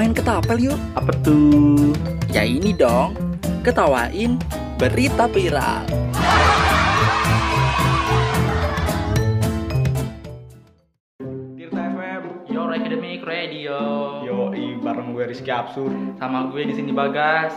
main 0.00 0.16
ketapel 0.16 0.72
yuk. 0.72 0.80
Apa 0.96 1.12
tuh? 1.20 1.92
Ya 2.32 2.40
ini 2.40 2.72
dong, 2.72 3.12
ketawain 3.60 4.40
berita 4.80 5.28
viral. 5.28 5.84
Tirta 11.52 11.82
FM. 11.92 12.22
Your 12.48 12.72
Academic 12.72 13.20
Radio. 13.22 13.76
Yo, 14.24 14.48
bareng 14.80 15.12
gue 15.12 15.28
Rizky 15.28 15.52
Absur 15.52 15.92
Sama 16.16 16.48
gue 16.48 16.64
di 16.64 16.72
sini 16.72 16.96
Bagas. 16.96 17.52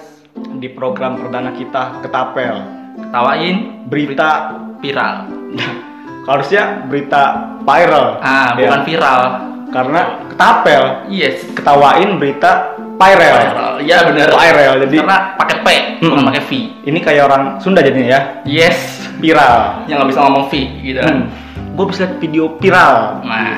di 0.60 0.68
program 0.68 1.16
perdana 1.16 1.56
kita 1.56 2.04
Ketapel. 2.04 2.60
Ketawain 3.00 3.88
Berita 3.88 4.60
viral. 4.84 5.32
harusnya 6.28 6.84
berita 6.88 7.24
viral. 7.64 8.20
Ah, 8.20 8.52
Ya, 8.52 8.68
bukan 8.68 8.82
viral. 8.84 9.22
Karena 9.72 10.02
ketapel 10.34 10.82
Yes. 11.08 11.46
ketawain 11.54 12.18
berita 12.18 12.74
viral. 12.98 13.78
Iya 13.80 13.98
benar. 14.10 14.28
Viral. 14.34 14.74
Jadi 14.90 14.98
Karena 15.00 15.20
pakai 15.38 15.56
P, 15.62 15.68
bukan 16.02 16.10
Mm-mm. 16.18 16.28
pakai 16.34 16.44
V. 16.44 16.52
ini 16.84 17.00
kayak 17.00 17.24
orang 17.30 17.44
Sunda 17.62 17.86
jadinya 17.86 18.08
ya. 18.10 18.20
Yes. 18.44 18.78
Viral. 19.22 19.86
Yang 19.86 19.98
nggak 20.02 20.10
bisa 20.10 20.20
ngomong 20.26 20.44
V 20.50 20.54
gitu. 20.82 21.00
Hmm. 21.00 21.22
Gue 21.74 21.86
bisa 21.90 22.06
lihat 22.06 22.14
video 22.22 22.44
viral. 22.62 23.24
Nah, 23.26 23.58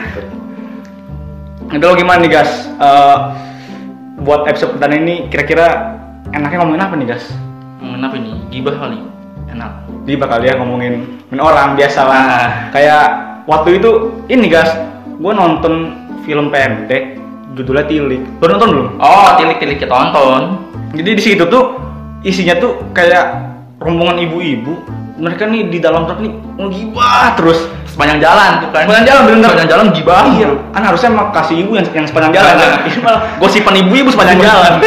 Itu 1.66 1.82
lo 1.82 1.98
gimana 1.98 2.22
nih 2.22 2.32
gas? 2.32 2.70
Eh, 2.72 3.18
buat 4.22 4.46
episode 4.46 4.78
perdana 4.78 4.96
ini 4.96 5.28
kira-kira 5.28 5.98
enaknya 6.30 6.62
ngomongin 6.62 6.84
apa 6.86 6.94
nih 6.96 7.08
gas? 7.10 7.26
ngomongin 7.82 8.04
apa 8.06 8.16
nih? 8.16 8.34
Gibah 8.50 8.76
kali. 8.78 9.00
Enak. 9.52 9.72
Dia 10.06 10.16
bakal 10.16 10.40
ya 10.46 10.54
ngomongin 10.56 10.94
ngomongin 11.28 11.42
orang 11.44 11.68
biasa 11.76 12.00
lah. 12.06 12.22
Nah. 12.24 12.50
Kayak 12.72 13.04
waktu 13.46 13.82
itu 13.82 13.90
ini 14.30 14.46
gas, 14.48 14.70
gue 15.18 15.34
nonton 15.34 16.05
film 16.26 16.50
pendek 16.50 17.22
judulnya 17.56 17.86
Tilik. 17.88 18.22
Lo 18.42 18.46
nonton 18.52 18.70
belum? 18.74 18.88
Oh, 19.00 19.30
tilik-tilik 19.40 19.80
kita 19.80 19.88
tonton. 19.88 20.60
Jadi 20.92 21.10
di 21.16 21.24
situ 21.24 21.44
tuh 21.48 21.80
isinya 22.26 22.58
tuh 22.60 22.84
kayak 22.92 23.56
rombongan 23.80 24.20
ibu-ibu. 24.28 24.76
Mereka 25.16 25.48
nih 25.48 25.72
di 25.72 25.80
dalam 25.80 26.04
truk 26.04 26.20
nih 26.20 26.36
ngegibah 26.60 27.40
terus. 27.40 27.64
Sepanjang 27.88 28.20
jalan 28.20 28.60
tuh 28.60 28.68
kan. 28.76 28.84
Sepanjang 28.84 29.08
jalan 29.08 29.22
bener. 29.32 29.48
Sepanjang 29.48 29.72
jalan 29.72 29.86
gibah. 29.96 30.28
Iya, 30.36 30.50
kan 30.76 30.84
harusnya 30.84 31.10
emang 31.16 31.32
kasih 31.32 31.56
ibu 31.64 31.72
yang, 31.80 31.88
yang 31.96 32.04
sepanjang 32.04 32.34
jalan. 32.36 32.54
Nah. 32.60 32.84
Ini 32.84 33.00
malah 33.00 33.22
gosipan 33.40 33.80
ibu-ibu 33.80 34.12
sepanjang 34.12 34.44
jalan. 34.44 34.72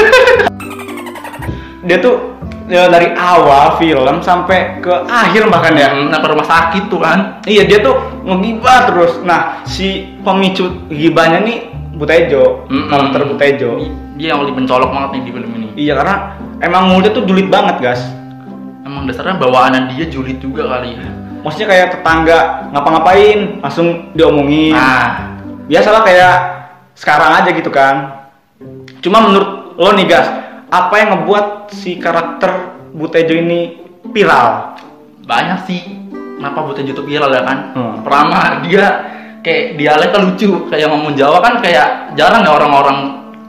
Dia 1.89 1.97
tuh 2.05 2.37
ya, 2.69 2.87
dari 2.87 3.11
awal 3.17 3.81
film 3.81 4.21
sampai 4.23 4.79
ke 4.85 4.93
akhir 5.09 5.49
bahkan 5.49 5.75
ya. 5.75 5.89
Hmm, 5.91 6.13
sampai 6.13 6.29
rumah 6.31 6.47
sakit 6.47 6.83
tuh 6.93 7.01
kan. 7.01 7.41
Iya 7.49 7.65
dia 7.65 7.79
tuh 7.81 7.97
ngegibah 8.23 8.93
terus. 8.93 9.13
Nah 9.25 9.65
si 9.65 10.17
pemicu 10.23 10.87
gibahnya 10.93 11.43
nih 11.43 11.59
Butejo, 11.99 12.69
Mm-mm. 12.71 12.87
karakter 12.87 13.27
Butejo. 13.27 13.71
Dia 14.15 14.35
yang 14.35 14.45
paling 14.45 14.55
mencolok 14.55 14.91
banget 14.93 15.11
nih 15.19 15.23
di 15.27 15.31
film 15.35 15.51
ini. 15.57 15.69
Iya 15.75 15.93
karena 15.99 16.15
emang 16.63 16.95
mulutnya 16.95 17.13
tuh 17.17 17.25
julid 17.27 17.49
banget 17.51 17.77
guys. 17.83 18.03
Emang 18.87 19.05
dasarnya 19.11 19.37
bawaanan 19.41 19.91
dia 19.93 20.07
julid 20.07 20.39
juga 20.39 20.69
kali 20.79 20.95
ya. 20.95 21.09
Maksudnya 21.43 21.69
kayak 21.71 21.87
tetangga 21.99 22.71
ngapa-ngapain 22.75 23.63
langsung 23.63 24.11
diomongin. 24.15 24.75
Nah, 24.75 25.29
Biasalah 25.69 26.01
kayak 26.01 26.37
sekarang 26.97 27.31
aja 27.45 27.51
gitu 27.53 27.69
kan. 27.69 28.25
Cuma 29.05 29.21
menurut 29.21 29.77
lo 29.77 29.93
nih 29.95 30.09
guys, 30.09 30.27
apa 30.69 30.95
yang 30.95 31.09
ngebuat 31.15 31.47
si 31.71 31.97
karakter 31.97 32.53
Butejo 32.91 33.35
ini 33.35 33.61
viral? 34.07 34.77
banyak 35.21 35.59
sih 35.63 35.81
kenapa 36.35 36.63
butuh 36.63 36.81
YouTube 36.81 37.05
viral 37.07 37.29
ya 37.29 37.43
kan 37.43 37.59
Hmm. 37.71 38.01
pertama 38.01 38.65
dia 38.65 38.85
kayak 39.39 39.77
dialeknya 39.77 40.19
lucu 40.23 40.51
kayak 40.67 40.89
ngomong 40.89 41.13
Jawa 41.13 41.39
kan 41.39 41.61
kayak 41.61 42.17
jarang 42.17 42.41
ya 42.41 42.51
orang-orang 42.51 42.99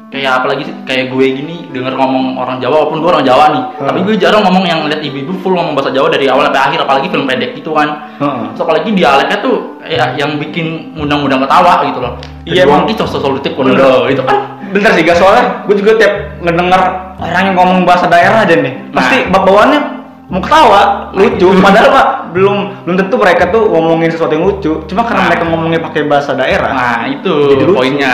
kayak 0.09 0.41
apalagi 0.41 0.65
sih 0.65 0.75
kayak 0.83 1.07
gue 1.07 1.25
gini 1.33 1.55
denger 1.69 1.93
ngomong 1.93 2.35
orang 2.35 2.59
Jawa 2.59 2.83
walaupun 2.83 2.99
gue 2.99 3.09
orang 3.09 3.23
Jawa 3.23 3.45
nih 3.49 3.63
Hmm. 3.73 3.87
tapi 3.87 3.99
gue 4.01 4.15
jarang 4.17 4.43
ngomong 4.43 4.65
yang 4.65 4.79
lihat 4.85 4.99
ibu-ibu 4.99 5.39
full 5.39 5.55
ngomong 5.55 5.71
bahasa 5.71 5.87
Jawa 5.89 6.11
dari 6.11 6.27
awal 6.27 6.51
sampai 6.51 6.61
akhir 6.65 6.79
apalagi 6.83 7.07
film 7.07 7.23
pendek 7.23 7.51
gitu 7.53 7.71
kan 7.71 7.89
Heeh. 8.17 8.41
Terus 8.51 8.61
apalagi 8.61 8.89
dialeknya 8.91 9.37
tuh 9.39 9.55
kayak 9.79 10.07
yang 10.15 10.31
bikin 10.35 10.67
undang-undang 10.93 11.39
ketawa 11.41 11.73
gitu 11.85 11.99
loh 12.01 12.13
Iya, 12.43 12.65
emang. 12.65 12.91
itu 12.91 13.03
solutif 13.05 13.55
Bener. 13.55 14.09
itu 14.09 14.19
kan 14.21 14.37
Bentar 14.69 14.93
sih 14.93 15.01
guys, 15.01 15.17
soalnya 15.17 15.63
gue 15.63 15.75
juga 15.75 15.95
tiap 15.95 16.13
ngedenger 16.43 16.81
orang 17.19 17.43
yang 17.45 17.55
ngomong 17.55 17.79
bahasa 17.83 18.07
daerah 18.07 18.41
aja 18.41 18.55
nih, 18.55 18.73
Nah. 18.89 18.95
pasti 18.95 19.17
bawaannya 19.27 19.79
mau 20.27 20.39
ketawa, 20.39 20.81
lucu. 21.11 21.47
Padahal 21.65 21.89
pak 21.89 22.07
belum 22.31 22.57
belum 22.85 22.95
tentu 22.97 23.15
mereka 23.15 23.49
tuh 23.49 23.67
ngomongin 23.67 24.09
sesuatu 24.09 24.31
yang 24.31 24.45
lucu. 24.45 24.71
Cuma 24.85 25.03
karena 25.03 25.21
Nah. 25.21 25.27
mereka 25.27 25.43
ngomongnya 25.45 25.79
pakai 25.81 26.01
bahasa 26.05 26.31
daerah. 26.33 26.71
Nah 26.71 26.99
itu 27.05 27.33
Jadi 27.51 27.63
poinnya. 27.67 28.13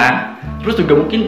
Terus 0.59 0.75
juga 0.77 0.93
mungkin 0.97 1.21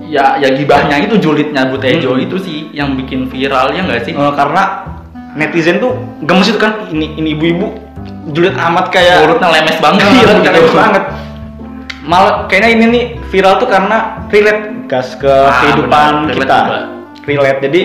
ya 0.00 0.38
ya 0.38 0.48
gibahnya 0.50 0.96
itu 0.98 1.18
julidnya 1.18 1.68
Butejo 1.68 2.16
Hmm. 2.16 2.22
itu 2.22 2.36
sih 2.38 2.56
yang 2.72 2.94
bikin 2.94 3.28
viral 3.28 3.70
ya 3.70 3.84
nggak 3.84 4.02
sih? 4.02 4.16
Eh, 4.16 4.32
karena 4.32 4.88
netizen 5.34 5.76
tuh 5.78 5.92
gemes 6.22 6.48
itu 6.48 6.56
kan 6.56 6.88
ini 6.88 7.12
ini 7.14 7.36
ibu-ibu 7.36 7.76
julid 8.28 8.56
amat 8.56 8.88
kayak 8.88 9.20
Mulutnya 9.22 9.48
lemes 9.50 9.76
banget. 9.84 10.00
Iya, 10.02 10.32
gitu. 10.38 10.48
lemes 10.48 10.72
banget. 10.72 11.02
Malah 12.00 12.48
kayaknya 12.48 12.68
ini 12.72 12.84
nih 12.88 13.04
viral 13.28 13.60
tuh 13.60 13.68
karena 13.68 14.24
relate 14.32 14.88
gas 14.88 15.12
ke 15.14 15.28
Ah, 15.28 15.60
kehidupan 15.60 16.12
relate 16.26 16.40
kita. 16.40 16.56
juga. 16.62 16.78
Relate. 17.28 17.60
Jadi 17.68 17.80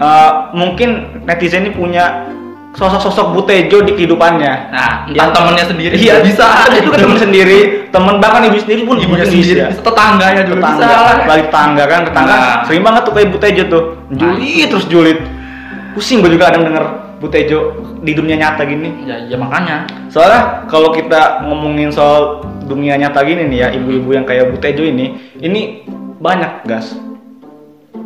eh, 0.00 0.30
mungkin 0.56 1.20
netizen 1.28 1.68
ini 1.68 1.72
punya 1.76 2.24
sosok-sosok 2.74 3.38
Butejo 3.38 3.86
di 3.86 3.94
kehidupannya. 3.94 4.52
Nah, 4.74 5.06
Yang- 5.06 5.30
temennya 5.30 5.64
sendiri 5.70 5.94
Iya 5.94 6.20
bisa. 6.26 6.42
Itu 6.82 6.90
kan 6.90 6.98
temen 7.06 7.18
sendiri, 7.22 7.58
temen 7.94 8.14
bahkan 8.18 8.42
ibu 8.50 8.58
sendiri 8.58 8.82
pun 8.82 8.98
ibunya 8.98 9.22
sendiri, 9.22 9.62
bisa. 9.70 9.78
tetangganya 9.78 10.42
juga 10.42 10.58
tetangga, 10.58 10.86
bisa. 10.90 11.26
balik 11.30 11.46
tetangga 11.54 11.84
kan, 11.86 12.00
tetangga 12.02 12.34
Nah. 12.34 12.56
sering 12.66 12.82
banget 12.82 13.02
tuh 13.06 13.12
kayak 13.14 13.28
Butejo 13.30 13.62
tuh, 13.70 13.82
julid 14.10 14.66
terus 14.66 14.84
julid. 14.90 15.18
Pusing 15.94 16.26
gue 16.26 16.34
juga 16.34 16.50
kadang 16.50 16.66
denger 16.66 16.84
Butejo 17.22 17.58
di 18.02 18.12
dunia 18.12 18.34
nyata 18.34 18.66
gini. 18.66 19.06
Ya, 19.06 19.22
ya 19.30 19.38
makanya. 19.38 19.86
Soalnya 20.10 20.66
kalau 20.66 20.90
kita 20.90 21.46
ngomongin 21.46 21.94
soal 21.94 22.42
dunia 22.66 22.98
nyata 22.98 23.22
gini 23.22 23.46
nih 23.46 23.58
ya, 23.62 23.68
ibu-ibu 23.70 24.10
yang 24.10 24.26
kayak 24.26 24.50
Butejo 24.50 24.82
ini, 24.82 25.14
ini 25.38 25.86
banyak 26.18 26.66
gas. 26.66 26.98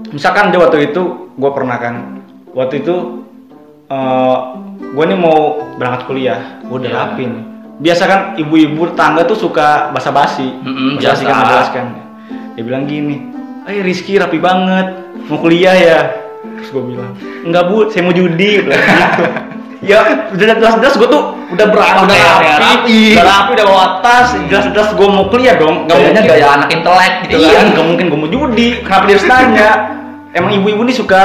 Misalkan 0.08 0.48
aja 0.48 0.58
waktu 0.58 0.88
itu 0.88 1.02
gue 1.30 1.50
pernah 1.50 1.76
kan, 1.76 1.94
waktu 2.50 2.80
itu 2.80 2.94
gue 4.88 5.04
nih 5.04 5.18
mau 5.18 5.38
berangkat 5.76 6.02
kuliah, 6.04 6.38
gue 6.62 6.76
udah 6.78 6.88
Iya. 6.88 6.98
rapin. 6.98 7.30
Biasa 7.78 8.02
kan 8.04 8.20
ibu-ibu 8.34 8.90
tetangga 8.90 9.22
tuh 9.22 9.38
suka 9.38 9.92
basa-basi, 9.92 10.50
Mm-mm, 10.56 10.96
basa-basi 10.96 11.24
kan 11.24 11.36
menjelaskan. 11.38 11.84
Dia 12.52 12.62
bilang 12.64 12.84
gini, 12.84 13.16
eh 13.64 13.80
Rizky 13.80 14.18
rapi 14.18 14.36
banget, 14.36 14.98
mau 15.26 15.38
kuliah 15.38 15.72
ya? 15.72 15.98
Terus 16.58 16.70
gue 16.70 16.84
bilang, 16.88 17.14
enggak 17.44 17.64
bu, 17.64 17.86
saya 17.88 18.02
mau 18.02 18.10
judi, 18.10 18.58
gitu. 18.58 18.70
ya 19.88 20.02
udah 20.28 20.56
jelas-jelas 20.58 20.94
gue 20.96 21.06
tuh 21.06 21.22
udah 21.48 21.66
berangkat 21.70 22.02
udah 22.02 22.10
Kayak 22.10 22.26
rapi, 22.34 22.50
rapi. 22.58 23.00
udah 23.14 23.24
rapi, 23.24 23.50
udah 23.54 23.66
bawa 23.66 23.86
tas, 24.02 24.28
jelas-jelas 24.50 24.88
gue 24.90 25.06
mau 25.06 25.24
kuliah 25.28 25.54
dong. 25.54 25.86
Nggak 25.86 25.94
Gayanya 25.94 26.10
mungkin- 26.18 26.34
gaya 26.34 26.46
anak 26.50 26.68
intelek 26.72 27.12
gitu 27.22 27.36
iya, 27.38 27.52
kan. 27.54 27.66
nggak 27.70 27.86
mungkin 27.86 28.04
gue 28.04 28.18
mau 28.18 28.28
judi. 28.28 28.68
Kenapa 28.82 29.04
dia 29.04 29.14
harus 29.14 29.26
nanya? 29.28 29.70
Emang 30.36 30.52
ibu-ibu 30.52 30.84
nih 30.84 30.96
suka 30.96 31.22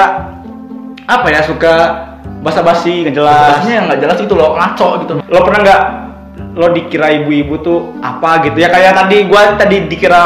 apa 1.04 1.28
ya? 1.28 1.44
Suka 1.44 1.74
basa-basi, 2.40 3.04
nggak 3.08 3.16
jelas. 3.16 3.64
Yang 3.68 3.86
nggak 3.92 4.00
jelas 4.00 4.18
itu 4.24 4.34
loh, 4.36 4.56
ngaco 4.56 4.88
gitu. 5.04 5.14
Lo 5.28 5.40
pernah 5.44 5.60
nggak 5.64 5.82
lo 6.54 6.68
dikira 6.70 7.08
ibu-ibu 7.24 7.54
tuh 7.60 7.80
apa 8.00 8.46
gitu 8.48 8.58
ya? 8.64 8.70
Kayak 8.72 8.94
tadi 9.04 9.18
gua 9.28 9.42
tadi 9.60 9.76
dikira 9.92 10.22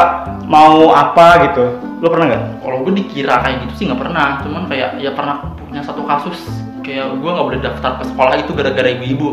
mau 0.46 0.94
apa 0.94 1.50
gitu. 1.50 1.66
Lo 1.98 2.08
pernah 2.14 2.26
nggak? 2.30 2.44
Kalau 2.62 2.78
gue 2.86 2.94
dikira 2.94 3.36
kayak 3.42 3.58
gitu 3.66 3.74
sih 3.74 3.84
nggak 3.90 4.02
pernah, 4.06 4.28
cuman 4.46 4.70
kayak 4.70 5.02
ya 5.02 5.12
pernah 5.18 5.50
punya 5.58 5.82
satu 5.82 6.06
kasus 6.06 6.38
kayak 6.86 7.10
gue 7.18 7.30
nggak 7.34 7.48
boleh 7.50 7.60
daftar 7.60 7.98
ke 8.00 8.04
sekolah 8.14 8.34
itu 8.38 8.52
gara-gara 8.54 8.90
ibu-ibu. 8.94 9.30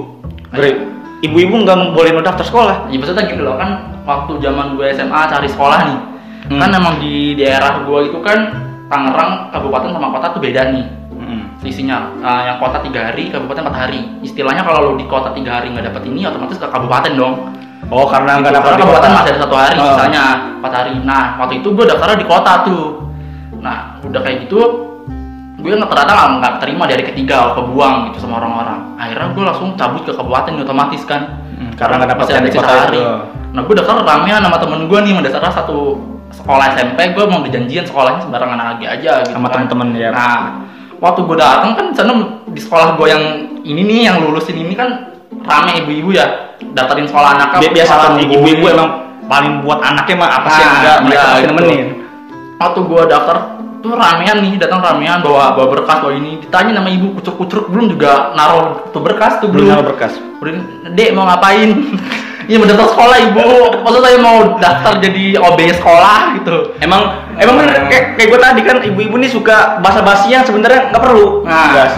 Ibu-ibu 1.21 1.55
nggak 1.65 1.93
boleh 1.93 2.11
lo 2.17 2.25
daftar 2.25 2.45
sekolah. 2.49 2.77
Ya 2.89 2.97
maksudnya 2.97 3.29
gitu 3.29 3.45
loh 3.45 3.61
kan 3.61 3.93
waktu 4.09 4.41
zaman 4.41 4.81
gue 4.81 4.87
SMA 4.97 5.21
cari 5.29 5.49
sekolah 5.49 5.81
nih 5.85 6.01
Hmm. 6.45 6.61
kan 6.61 6.77
emang 6.77 7.01
di 7.01 7.33
daerah 7.41 7.89
gue 7.89 8.01
itu 8.13 8.21
kan 8.21 8.64
Tangerang 8.87 9.51
kabupaten 9.51 9.91
sama 9.91 10.09
kota 10.11 10.27
tuh 10.31 10.41
beda 10.41 10.63
nih 10.71 10.87
selisihnya 11.57 12.21
Nah, 12.21 12.45
yang 12.45 12.57
kota 12.59 12.83
tiga 12.83 13.09
hari 13.09 13.33
kabupaten 13.33 13.65
empat 13.65 13.77
hari 13.79 14.01
istilahnya 14.21 14.61
kalau 14.61 14.81
lo 14.83 14.93
di 14.95 15.07
kota 15.07 15.33
tiga 15.33 15.57
hari 15.57 15.73
nggak 15.73 15.89
dapet 15.89 16.03
ini 16.05 16.25
otomatis 16.25 16.57
ke 16.57 16.67
kabupaten 16.67 17.13
dong 17.15 17.35
Oh, 17.87 18.05
karena 18.05 18.41
nggak 18.41 18.49
Gitu. 18.49 18.61
dapat 18.61 18.73
kabupaten 18.77 19.11
masih 19.13 19.31
ada 19.31 19.41
satu 19.41 19.57
hari 19.57 19.77
Oh. 19.77 19.85
sisanya 19.87 20.25
empat 20.59 20.73
hari 20.75 20.93
nah 21.01 21.37
waktu 21.39 21.61
itu 21.61 21.69
gue 21.71 21.85
daftarnya 21.85 22.19
di 22.19 22.27
kota 22.27 22.53
tuh 22.63 22.85
nah 23.57 23.97
udah 24.03 24.21
kayak 24.21 24.45
gitu 24.45 24.61
gue 25.57 25.71
nggak 25.71 25.89
ternyata 25.89 26.13
nggak 26.13 26.29
nggak 26.39 26.55
terima 26.61 26.85
dari 26.85 27.03
ketiga 27.03 27.57
kebuang 27.57 27.95
gitu 28.09 28.19
sama 28.21 28.37
orang-orang 28.37 28.79
akhirnya 28.97 29.29
gue 29.33 29.45
langsung 29.47 29.69
cabut 29.75 30.03
ke 30.03 30.13
kabupaten 30.13 30.61
otomatis 30.61 31.03
kan 31.03 31.23
Hmm, 31.55 31.71
karena 31.73 31.95
nggak 31.97 32.11
dapat 32.13 32.25
yang 32.29 32.45
di 32.45 32.53
kota 32.53 32.67
hari. 32.67 32.99
itu. 32.99 33.15
Nah 33.55 33.61
gue 33.63 33.75
daftar 33.75 33.95
ramean 34.03 34.43
sama 34.43 34.59
temen 34.59 34.81
gue 34.85 34.99
nih, 35.01 35.13
mendasarnya 35.15 35.55
satu 35.55 35.79
sekolah 36.45 36.67
SMP, 36.71 36.99
gue 37.11 37.25
mau 37.25 37.41
dijanjian 37.41 37.83
sekolahnya 37.83 38.21
sembarangan 38.21 38.59
lagi 38.71 38.85
aja 38.85 39.25
gitu 39.25 39.33
Sama 39.33 39.49
kan. 39.49 39.65
temen-temen, 39.65 39.89
ya. 39.95 40.11
Nah 40.11 40.39
waktu 40.95 41.21
gue 41.23 41.37
datang 41.37 41.73
kan 41.73 41.87
sana 41.91 42.13
di 42.47 42.61
sekolah 42.61 42.95
gue 42.95 43.07
yang 43.07 43.25
ini 43.63 43.83
nih 43.83 44.01
yang 44.07 44.17
lulusin 44.21 44.55
ini 44.55 44.73
kan 44.73 45.11
rame 45.43 45.77
ibu-ibu 45.79 46.13
ya 46.13 46.55
daftarin 46.71 47.05
sekolah 47.05 47.35
anaknya 47.35 47.61
Bi- 47.63 47.75
biasa 47.75 47.93
kan 47.95 48.13
ibu-ibu 48.17 48.63
gue. 48.63 48.71
emang 48.71 48.91
paling 49.25 49.53
buat 49.61 49.81
anaknya 49.81 50.17
mah 50.17 50.31
apa 50.35 50.49
sih 50.51 50.55
Nah, 50.55 50.65
yang 50.65 50.77
enggak 50.77 50.97
mereka 51.03 51.27
gitu. 51.35 51.49
nemenin. 51.51 51.87
waktu 52.55 52.81
gue 52.83 53.03
daftar 53.05 53.37
tuh 53.81 53.93
ramean 53.93 54.37
nih 54.41 54.53
datang 54.57 54.81
ramean 54.81 55.19
bawa 55.21 55.53
bawa 55.53 55.67
berkas 55.71 55.99
bawa 55.99 56.13
ini 56.15 56.41
ditanya 56.41 56.73
nama 56.77 56.89
ibu 56.89 57.13
kucuk 57.15 57.35
kucuk 57.37 57.65
belum 57.69 57.87
juga 57.91 58.33
naruh 58.33 58.89
tuh 58.89 59.01
berkas 59.01 59.37
tuh 59.39 59.49
belum 59.49 59.61
belum 59.61 59.73
naruh 59.75 59.87
berkas 59.87 60.13
Udah, 60.39 60.53
dek 60.91 61.11
mau 61.13 61.25
ngapain 61.25 61.69
Iya 62.45 62.57
mau 62.61 62.67
daftar 62.69 62.89
sekolah 62.93 63.17
ibu. 63.25 63.47
Maksud 63.81 64.01
saya 64.05 64.19
mau 64.21 64.37
daftar 64.61 64.93
jadi 65.01 65.25
OB 65.39 65.59
sekolah 65.81 66.19
gitu. 66.37 66.57
Emang 66.79 67.03
emang 67.37 67.55
bener, 67.57 67.89
kayak 67.89 68.05
kayak 68.17 68.29
gue 68.29 68.41
tadi 68.41 68.61
kan 68.63 68.77
ibu-ibu 68.85 69.17
nih 69.17 69.31
suka 69.33 69.81
basa-basi 69.81 70.29
yang 70.29 70.45
sebenarnya 70.45 70.93
nggak 70.93 71.03
perlu. 71.03 71.43
Nah. 71.45 71.73
gas. 71.73 71.95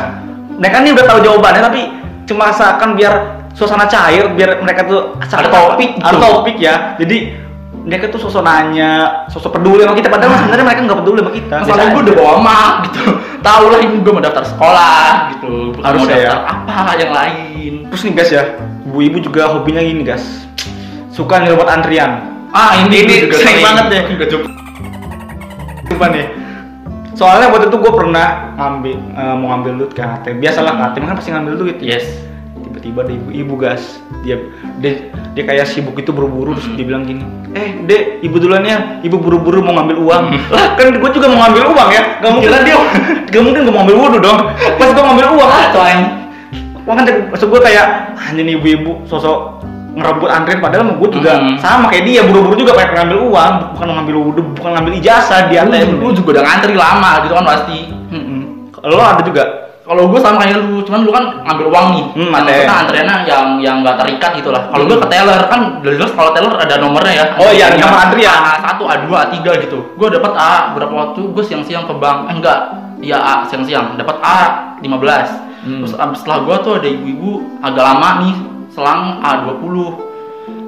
Mereka 0.56 0.76
nih 0.80 0.92
udah 0.96 1.04
tahu 1.04 1.18
jawabannya 1.20 1.62
tapi 1.62 1.80
cuma 2.24 2.48
seakan 2.48 2.96
biar 2.96 3.14
suasana 3.52 3.84
cair 3.86 4.28
biar 4.32 4.60
mereka 4.60 4.84
tuh 4.84 5.16
Ada 5.18 5.46
ada 5.46 5.48
topik 5.48 5.90
ada 5.98 6.14
gitu. 6.14 6.18
topik 6.22 6.56
ya. 6.56 6.74
Jadi 6.96 7.18
mereka 7.86 8.10
tuh 8.10 8.18
sosok 8.18 8.42
nanya 8.42 9.22
sosok 9.28 9.58
peduli 9.58 9.82
sama 9.82 9.94
kita. 9.94 10.08
Padahal 10.10 10.38
sebenarnya 10.42 10.64
mereka 10.66 10.80
nggak 10.86 10.98
peduli 11.02 11.18
sama 11.22 11.32
kita. 11.34 11.56
Masalah 11.62 11.84
gue 11.90 12.02
udah 12.06 12.14
bawa 12.14 12.34
mak 12.40 12.72
gitu. 12.88 13.02
Tahu 13.42 13.64
lah 13.70 13.78
ibu 13.82 13.96
gue 14.02 14.12
mau 14.14 14.22
daftar 14.22 14.44
sekolah 14.46 15.06
gitu. 15.34 15.54
Mau 15.74 15.82
Harusnya 15.84 16.16
ya. 16.16 16.30
daftar 16.30 16.42
apa 16.66 16.92
yang 16.98 17.12
lain. 17.14 17.72
Terus 17.90 18.02
nih 18.06 18.12
guys 18.14 18.30
ya 18.30 18.42
ibu-ibu 18.96 19.28
juga 19.28 19.52
hobinya 19.52 19.84
gini 19.84 20.00
guys 20.00 20.24
suka 21.12 21.44
ngerebut 21.44 21.68
antrian 21.68 22.36
Ah 22.56 22.72
ini, 22.88 23.04
Ini 23.04 23.14
juga 23.28 23.36
sering 23.36 23.60
banget 23.60 23.86
ya. 23.92 24.02
Juga 24.08 24.24
juga. 24.32 24.48
Sumpah 25.92 26.08
nih. 26.08 26.26
Soalnya 27.12 27.52
waktu 27.52 27.68
itu 27.68 27.76
gue 27.80 27.92
pernah 27.92 28.56
ngambil 28.56 28.96
eh, 28.96 29.34
mau 29.36 29.46
ngambil 29.52 29.72
duit 29.84 29.92
ke 29.92 30.00
ATM. 30.00 30.40
Biasalah 30.40 30.72
ke 30.72 30.82
ATM 30.88 31.04
kan 31.04 31.14
pasti 31.20 31.30
ngambil 31.36 31.54
duit. 31.60 31.78
Yes 31.84 32.08
Tiba-tiba 32.56 33.04
ada 33.04 33.12
ibu-ibu 33.12 33.54
gas. 33.60 34.00
Dia 34.24 34.40
dia 34.80 35.12
dia 35.36 35.44
kayak 35.44 35.68
sibuk 35.68 36.00
itu 36.00 36.16
buru-buru 36.16 36.56
terus 36.56 36.72
dia 36.80 36.84
bilang 36.88 37.04
gini, 37.04 37.24
"Eh, 37.52 37.76
Dek, 37.84 38.24
ibu 38.24 38.36
duluan 38.40 38.64
ya. 38.64 39.00
Ibu 39.04 39.16
buru-buru 39.20 39.60
mau 39.60 39.76
ngambil 39.76 39.96
uang." 40.00 40.24
Lah, 40.52 40.76
kan 40.80 40.96
gue 40.96 41.10
juga 41.12 41.28
mau 41.28 41.44
ngambil 41.44 41.62
uang 41.76 41.88
ya. 41.92 42.02
Gak 42.24 42.32
mungkin 42.32 42.50
dia 42.64 42.76
gak 43.28 43.42
mungkin 43.44 43.60
gue 43.68 43.72
mau 43.72 43.80
ngambil 43.84 43.96
wudhu 44.00 44.18
dong. 44.24 44.38
Pas 44.80 44.88
gue 44.92 45.04
ngambil 45.04 45.26
uang, 45.36 45.50
Ah, 45.52 45.66
tuh 45.72 45.84
Wah 46.86 46.94
kan 46.94 47.04
maksud 47.04 47.50
gue 47.50 47.60
kayak 47.60 47.86
anjir 48.16 48.42
nih 48.42 48.54
ibu-ibu 48.56 49.02
sosok 49.04 49.58
ngerebut 49.92 50.28
antrian 50.28 50.60
padahal 50.60 50.94
gue 50.94 51.08
juga 51.10 51.32
Hmm. 51.34 51.56
sama 51.58 51.88
kayak 51.88 52.04
dia 52.04 52.20
buru-buru 52.22 52.54
juga 52.54 52.72
pengen 52.72 53.02
ngambil 53.02 53.18
uang 53.26 53.52
bukan 53.74 53.86
ngambil 53.90 54.14
wudhu 54.22 54.42
bukan 54.54 54.70
ngambil 54.72 54.92
ijazah 54.94 55.48
di 55.48 55.56
ATM 55.56 55.98
Lu 55.98 56.12
juga 56.12 56.38
udah 56.38 56.44
ngantri 56.44 56.74
lama 56.74 57.10
gitu 57.24 57.32
kan 57.32 57.44
pasti 57.44 57.78
Mm-mm. 58.06 58.40
Lo 58.86 59.02
ada 59.02 59.20
juga? 59.20 59.44
kalau 59.82 60.10
gue 60.10 60.18
sama 60.18 60.42
kayak 60.42 60.58
lu, 60.58 60.82
cuman 60.82 61.06
lu 61.06 61.14
kan 61.14 61.24
ngambil 61.46 61.66
uang 61.70 61.86
nih. 61.94 62.04
Hmm, 62.18 62.30
maksudnya 62.34 62.74
antriannya 62.76 63.16
yang 63.22 63.46
yang 63.62 63.76
nggak 63.86 63.94
terikat 63.96 64.34
gitu 64.34 64.50
lah. 64.50 64.66
Kalau 64.66 64.82
gue 64.82 64.98
ke 64.98 65.06
teller 65.06 65.46
kan 65.46 65.60
jelas 65.78 66.10
kalau 66.10 66.34
teller 66.34 66.58
ada 66.58 66.74
nomornya 66.76 67.14
ya. 67.14 67.24
Oh 67.38 67.54
iya, 67.54 67.70
Ada 67.70 67.86
nomor 67.86 67.98
antrian. 68.02 68.34
A 68.34 68.58
satu, 68.58 68.82
A 68.82 68.98
dua, 69.06 69.16
A 69.22 69.26
tiga 69.30 69.54
gitu. 69.56 69.94
Gue 69.94 70.10
dapat 70.10 70.34
A 70.34 70.74
berapa 70.74 70.90
waktu 70.90 71.30
gue 71.30 71.38
siang-siang 71.40 71.86
ke 71.86 71.94
bank. 71.94 72.26
Eh, 72.26 72.34
enggak, 72.34 72.58
iya 72.98 73.14
A 73.16 73.34
siang-siang. 73.46 73.94
Dapat 73.94 74.16
A 74.18 74.38
15 74.82 75.55
Hmm. 75.66 75.82
Terus 75.82 75.94
abis 75.98 76.18
setelah 76.22 76.38
gue 76.46 76.56
tuh 76.62 76.72
ada 76.78 76.88
ibu-ibu 76.88 77.30
agak 77.58 77.82
lama 77.82 78.08
nih 78.22 78.36
selang 78.70 79.18
A 79.20 79.50
20 79.50 80.06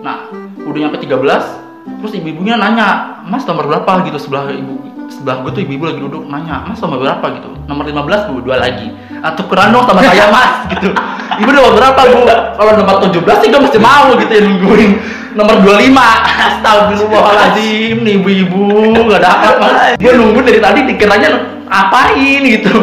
Nah, 0.03 0.27
udah 0.67 0.79
nyampe 0.79 0.99
13 0.99 1.69
Terus 1.99 2.12
ibu-ibunya 2.15 2.55
nanya, 2.55 3.19
Mas 3.27 3.43
nomor 3.49 3.67
berapa 3.67 4.06
gitu 4.06 4.19
sebelah 4.21 4.53
ibu 4.53 4.77
sebelah 5.09 5.41
gue 5.41 5.50
tuh 5.56 5.62
ibu-ibu 5.65 5.85
lagi 5.89 6.00
duduk 6.05 6.23
nanya, 6.29 6.69
Mas 6.69 6.79
nomor 6.85 7.00
berapa 7.00 7.27
gitu? 7.33 7.49
Nomor 7.65 7.85
15 7.89 8.29
bu, 8.29 8.35
dua 8.45 8.56
lagi. 8.61 8.93
Ah, 9.19 9.35
tukeran 9.35 9.75
dong 9.75 9.83
sama 9.89 10.05
saya 10.05 10.31
mas 10.31 10.53
gitu. 10.77 10.95
Ibu 11.43 11.50
nomor 11.50 11.73
berapa 11.75 12.00
bu? 12.12 12.21
Kalau 12.29 12.73
nomor 12.77 12.97
17 13.03 13.43
sih 13.43 13.49
gue 13.50 13.61
mesti 13.61 13.79
mau 13.81 14.15
gitu 14.15 14.31
ya 14.31 14.43
nungguin. 14.47 14.91
Nomor 15.35 15.56
25 15.62 15.95
Astagfirullahaladzim 16.49 17.97
nih 18.00 18.15
ibu-ibu 18.19 18.91
Gak 19.06 19.23
dapat 19.23 19.55
mas 19.61 19.75
Gue 20.00 20.12
nunggu 20.17 20.41
dari 20.41 20.59
tadi 20.59 20.81
dikiranya 20.89 21.31
apain 21.69 22.43
gitu 22.43 22.75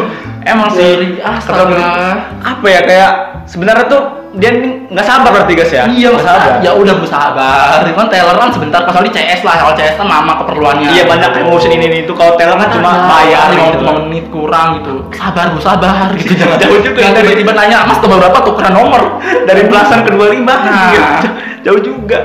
Emang 0.46 0.70
sih 0.70 1.18
astaga 1.18 2.22
Apa 2.38 2.66
ya 2.70 2.80
kayak 2.86 3.12
sebenarnya 3.50 3.86
tuh 3.90 4.02
dia 4.36 4.52
nggak 4.92 5.06
sabar 5.06 5.32
berarti 5.32 5.52
guys 5.56 5.72
ya? 5.72 5.88
Iya, 5.88 6.12
nggak 6.12 6.26
sabar. 6.28 6.50
ya 6.60 6.70
udah 6.76 6.94
bu 7.00 7.06
sabar. 7.08 7.80
Kan 7.88 8.08
teller 8.12 8.36
kan 8.36 8.50
sebentar 8.52 8.84
kecuali 8.84 9.08
CS 9.08 9.40
lah, 9.48 9.54
kalau 9.64 9.72
CS 9.72 9.96
kan 9.96 10.06
lama 10.06 10.32
keperluannya. 10.44 10.92
Iya 10.92 11.08
banyak 11.08 11.30
gitu. 11.32 11.40
ngurusin 11.48 11.72
ini 11.72 11.84
ini 11.88 11.98
itu 12.04 12.12
kalau 12.12 12.36
teller 12.36 12.56
kan 12.60 12.68
cuma 12.68 12.90
bayar 13.08 13.48
lima 13.56 13.64
gitu. 13.72 13.80
lima 13.80 13.92
menit 14.04 14.26
kurang 14.28 14.68
gitu. 14.80 14.94
Sabar 15.16 15.56
bu, 15.56 15.58
sabar 15.64 16.12
gitu. 16.20 16.36
Jangan 16.36 16.56
Jauh 16.62 16.80
juga 16.84 16.98
Jangan 17.00 17.22
tiba-tiba 17.24 17.52
nanya, 17.56 17.78
Mas 17.88 17.98
nomor 18.04 18.18
berapa 18.20 18.38
tukeran 18.44 18.74
nomor. 18.76 19.02
Dari 19.48 19.62
belasan 19.64 19.98
ke 20.04 20.10
25 20.12 20.44
Nah. 20.44 20.88
gitu. 20.94 21.28
Jauh 21.64 21.80
juga. 21.80 22.18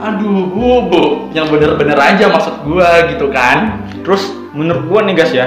Aduh 0.00 0.42
bu, 0.90 1.30
yang 1.36 1.46
bener-bener 1.52 1.94
aja 1.94 2.26
maksud 2.26 2.66
gua 2.66 3.06
gitu 3.06 3.30
kan. 3.30 3.86
Terus 4.02 4.34
menurut 4.50 4.82
gua 4.90 5.00
nih 5.06 5.14
guys 5.14 5.30
ya, 5.30 5.46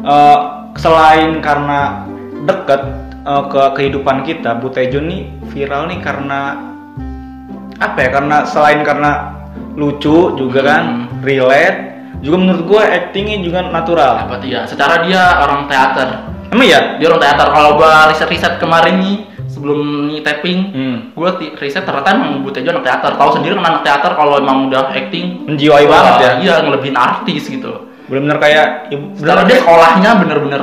eh, 0.00 0.38
selain 0.78 1.42
karena 1.42 2.06
deket 2.46 2.82
eh, 3.20 3.44
ke 3.46 3.62
kehidupan 3.74 4.22
kita, 4.22 4.56
Bu 4.56 4.70
Tejo 4.70 5.02
nih 5.02 5.26
viral 5.50 5.90
nih 5.90 6.00
karena 6.00 6.56
apa 7.76 7.98
ya? 7.98 8.08
Karena 8.10 8.36
selain 8.42 8.80
karena 8.80 9.36
lucu 9.74 10.34
juga 10.34 10.60
kan, 10.64 10.84
Hmm. 11.12 11.22
relate, 11.22 11.78
juga 12.18 12.36
menurut 12.36 12.62
gua 12.64 12.82
actingnya 12.84 13.38
juga 13.38 13.62
natural. 13.64 14.26
Apa 14.26 14.40
tuh 14.40 14.48
ya? 14.48 14.64
Secara 14.64 15.04
dia 15.04 15.38
orang 15.38 15.66
teater. 15.66 16.08
Emang 16.48 16.64
ya? 16.64 16.96
Dia 16.96 17.06
orang 17.06 17.20
teater. 17.20 17.46
Kalau 17.48 17.70
gua 17.76 18.08
riset-riset 18.08 18.56
kemarin 18.56 18.96
nih 18.98 19.16
sebelum 19.46 19.78
nih 20.08 20.20
tapping, 20.20 20.58
Hmm. 20.70 20.96
gue 21.12 21.28
riset 21.56 21.82
ternyata 21.82 22.14
emang 22.14 22.42
Bu 22.42 22.50
Tejo 22.50 22.70
anak 22.70 22.84
teater 22.84 23.12
tahu 23.12 23.30
sendiri 23.34 23.54
kan 23.54 23.66
anak 23.66 23.82
teater 23.82 24.12
kalau 24.14 24.38
emang 24.38 24.68
udah 24.68 24.92
acting 24.92 25.44
Menjiwai 25.44 25.84
banget 25.84 26.14
ya. 26.20 26.30
iya 26.38 26.54
ngelebihin 26.62 26.94
artis 26.94 27.48
gitu 27.48 27.87
Bener-bener 28.08 28.38
kayak 28.40 28.66
secara 29.20 29.44
bener 29.44 29.48
dia 29.52 29.56
sekolahnya 29.62 30.10
bener-bener 30.18 30.62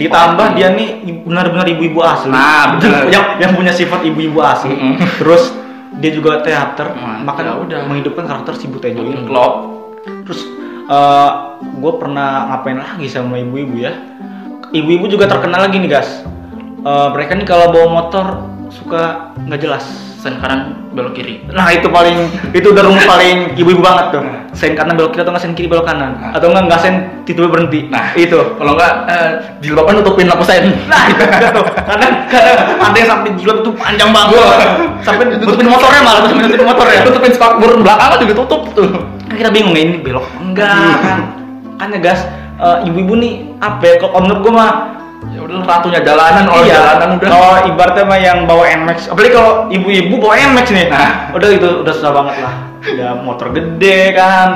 ditambah 0.00 0.46
dia 0.56 0.72
nih 0.72 0.88
benar-benar 1.28 1.66
ibu-ibu 1.68 2.00
asli. 2.00 2.32
Nah, 2.32 2.80
bener. 2.80 3.04
yang 3.14 3.36
yang 3.36 3.52
punya 3.52 3.74
sifat 3.76 4.00
ibu-ibu 4.06 4.40
asli. 4.40 4.72
Mm-mm. 4.72 4.96
Terus 5.20 5.52
dia 6.00 6.10
juga 6.16 6.40
teater, 6.40 6.96
Nah, 6.96 7.20
makanya 7.20 7.60
ya 7.60 7.60
udah. 7.60 7.80
menghidupkan 7.84 8.24
karakter 8.24 8.56
si 8.56 8.64
Bu 8.70 8.80
Tejo 8.80 9.04
ini. 9.04 9.28
klop 9.28 9.68
Terus 10.24 10.48
gue 11.60 11.92
pernah 12.00 12.48
ngapain 12.50 12.80
lagi 12.80 13.06
sama 13.12 13.36
ibu-ibu 13.36 13.76
ya? 13.84 13.92
Ibu-ibu 14.72 15.06
juga 15.10 15.28
terkenal 15.28 15.68
lagi 15.68 15.76
nih 15.76 15.90
guys. 15.90 16.24
Eh, 16.80 17.08
mereka 17.12 17.36
nih 17.36 17.44
kalau 17.44 17.68
bawa 17.68 17.86
motor 17.92 18.26
suka 18.72 19.34
nggak 19.44 19.60
jelas. 19.60 19.84
Sen 20.20 20.36
kanan 20.36 20.76
belok 20.92 21.16
kiri 21.16 21.40
Nah 21.48 21.72
itu 21.72 21.88
paling 21.88 22.28
itu 22.52 22.76
udah 22.76 22.84
rumus 22.84 23.08
paling 23.08 23.56
ibu-ibu 23.56 23.80
banget 23.80 24.12
tuh. 24.12 24.22
Sen 24.52 24.76
kanan 24.76 24.92
belok 24.92 25.16
kiri 25.16 25.24
atau 25.24 25.32
nggak 25.32 25.44
sen 25.48 25.56
kiri 25.56 25.64
belok 25.64 25.88
kanan 25.88 26.12
atau 26.36 26.52
nggak 26.52 26.68
nggak 26.68 26.80
sen 26.84 26.94
tiba 27.24 27.48
berhenti. 27.48 27.88
Nah. 27.88 28.12
itu. 28.12 28.36
kalau 28.60 28.76
enggak 28.76 28.92
eh, 29.08 29.30
jilbaban 29.64 30.04
nutupin 30.04 30.28
lampu 30.28 30.44
sen 30.44 30.76
Nah 30.92 31.02
itu 31.08 31.24
tuh. 31.24 31.64
Kadang 31.72 32.12
kadang 32.28 32.58
ada 32.84 32.96
yang 33.00 33.08
sampai 33.08 33.30
jilbab 33.40 33.58
itu 33.64 33.70
panjang 33.80 34.10
banget. 34.12 34.36
sampai 35.00 35.24
tutupin 35.40 35.66
motornya 35.72 36.00
malah 36.04 36.20
sampai 36.28 36.44
tutupin 36.44 36.68
motornya. 36.76 37.00
tutupin 37.08 37.30
spakbor 37.32 37.70
belakang 37.80 38.20
juga 38.20 38.34
tutup 38.44 38.62
tuh 38.76 38.86
Kan 39.24 39.34
kita 39.40 39.48
bingung 39.48 39.72
ya 39.72 39.82
ini 39.88 39.98
belok 40.04 40.26
enggak 40.36 40.94
kan. 41.00 41.18
Kan 41.80 41.96
ya 41.96 41.98
gas 42.04 42.20
eh, 42.60 42.76
ibu-ibu 42.84 43.16
nih 43.16 43.32
apa 43.56 43.82
ya 43.88 43.94
kalau 44.04 44.20
menurut 44.20 44.40
gua 44.44 44.52
mah 44.52 44.70
ya 45.28 45.40
udah 45.44 45.56
ratunya 45.68 46.00
jalanan 46.00 46.44
kalau 46.48 46.64
iya, 46.64 46.74
jalanan 46.80 47.08
udah 47.20 47.28
Kalau 47.28 47.52
ibaratnya 47.68 48.04
mah 48.08 48.18
yang 48.20 48.38
bawa 48.48 48.64
NMAX, 48.72 48.98
apalagi 49.12 49.32
kalau 49.36 49.52
ibu-ibu 49.68 50.14
bawa 50.16 50.34
NMAX 50.40 50.66
nih. 50.72 50.86
Nah. 50.88 51.12
udah 51.36 51.48
itu 51.52 51.68
udah 51.84 51.92
susah 51.92 52.12
banget 52.16 52.36
lah. 52.40 52.54
Udah 52.80 53.10
motor 53.20 53.48
gede 53.52 54.00
kan, 54.16 54.48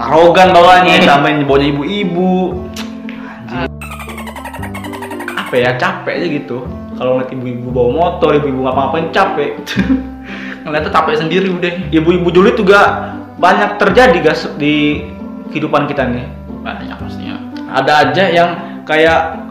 arogan 0.00 0.56
bawanya, 0.56 1.04
tambahin 1.04 1.44
bawanya 1.48 1.68
ibu-ibu. 1.76 2.64
Apa 5.36 5.54
ya 5.56 5.70
capek 5.76 6.12
aja 6.16 6.26
gitu. 6.28 6.58
Kalau 6.96 7.20
ngeliat 7.20 7.30
ibu-ibu 7.30 7.66
bawa 7.70 7.90
motor, 7.92 8.32
ibu-ibu 8.36 8.64
ngapa-ngapain 8.64 9.12
capek. 9.12 9.52
ngeliatnya 10.68 10.92
capek 10.92 11.14
sendiri 11.16 11.48
udah 11.48 11.72
Ibu-ibu 11.88 12.28
julid 12.28 12.60
juga 12.60 13.12
banyak 13.40 13.80
terjadi 13.80 14.18
guys 14.20 14.44
di 14.60 15.00
kehidupan 15.48 15.88
kita 15.88 16.04
nih. 16.04 16.26
banyak 16.58 17.00
pastinya 17.00 17.38
Ada 17.72 18.10
aja 18.10 18.24
yang 18.28 18.50
kayak 18.84 19.47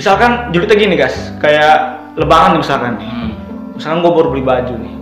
misalkan 0.00 0.48
julidnya 0.48 0.76
gini 0.80 0.94
guys, 0.96 1.16
kayak 1.44 2.00
lebaran 2.16 2.56
nih 2.56 2.60
misalkan 2.64 2.96
nih. 2.96 3.08
Hmm. 3.08 3.30
misalkan 3.76 3.98
gue 4.00 4.12
baru 4.12 4.28
beli 4.32 4.44
baju 4.44 4.74
nih. 4.80 4.94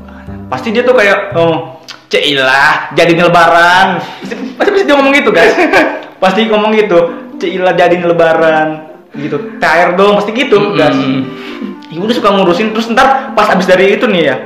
Pasti 0.50 0.75
dia 0.75 0.83
tuh 0.83 0.99
kayak 0.99 1.38
oh 1.38 1.78
Ceilah 2.09 2.90
jadi 2.99 3.14
lebaran. 3.14 4.02
Pasti, 4.23 4.35
pasti, 4.59 4.83
dia 4.83 4.95
ngomong 4.97 5.14
gitu 5.14 5.31
guys. 5.31 5.55
Pasti 6.23 6.50
ngomong 6.50 6.75
gitu 6.75 6.99
Ceilah 7.38 7.78
jadi 7.78 7.95
lebaran. 8.02 8.90
Gitu. 9.14 9.59
THR 9.62 9.95
dong 9.95 10.21
pasti 10.21 10.31
gitu 10.37 10.76
guys. 10.76 10.95
Mm-mm. 10.95 11.95
ibu 11.95 12.05
udah 12.05 12.17
suka 12.17 12.28
ngurusin. 12.35 12.75
Terus 12.75 12.90
ntar 12.93 13.33
pas 13.38 13.49
abis 13.50 13.67
dari 13.67 13.95
itu 13.99 14.05
nih 14.05 14.23
ya 14.26 14.37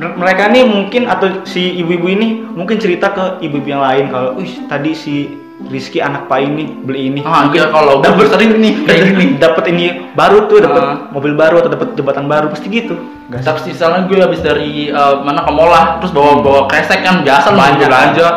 mer- 0.00 0.16
mereka 0.16 0.48
nih 0.48 0.64
mungkin 0.64 1.04
atau 1.10 1.42
si 1.44 1.76
ibu-ibu 1.82 2.06
ini 2.08 2.28
mungkin 2.56 2.78
cerita 2.78 3.12
ke 3.12 3.24
ibu-ibu 3.44 3.68
yang 3.68 3.82
lain 3.84 4.08
kalau 4.08 4.38
wih 4.38 4.64
tadi 4.70 4.94
si 4.94 5.14
Rizky 5.62 5.98
anak 5.98 6.24
pak 6.24 6.40
ini 6.40 6.64
beli 6.80 7.00
ini 7.08 7.20
Ah, 7.20 7.46
iya, 7.48 7.68
kalau 7.68 7.98
gua 7.98 8.06
dapet 8.06 8.26
sering 8.28 8.50
nih, 8.56 8.72
kayak 8.82 9.00
gini. 9.06 9.24
dapat 9.36 9.64
ini 9.68 9.84
baru 10.12 10.46
tuh 10.46 10.58
dapat 10.58 10.82
Ah. 10.82 10.96
mobil 11.10 11.32
baru 11.32 11.60
atau 11.60 11.68
dapat 11.68 11.92
jabatan 11.92 12.24
baru 12.24 12.48
pasti 12.48 12.66
gitu 12.66 12.96
guys 13.26 13.42
Tapi 13.42 13.68
misalnya 13.68 14.00
gue 14.04 14.18
habis 14.18 14.40
dari 14.40 14.88
eh, 14.88 15.14
mana 15.20 15.42
ke 15.42 15.50
mall 15.50 15.70
terus 16.00 16.10
bawa 16.10 16.38
bawa 16.38 16.60
kresek 16.64 17.00
kan 17.00 17.20
biasa 17.20 17.48
lah 17.50 17.70
Banyak. 17.70 17.84
belanja, 17.84 18.28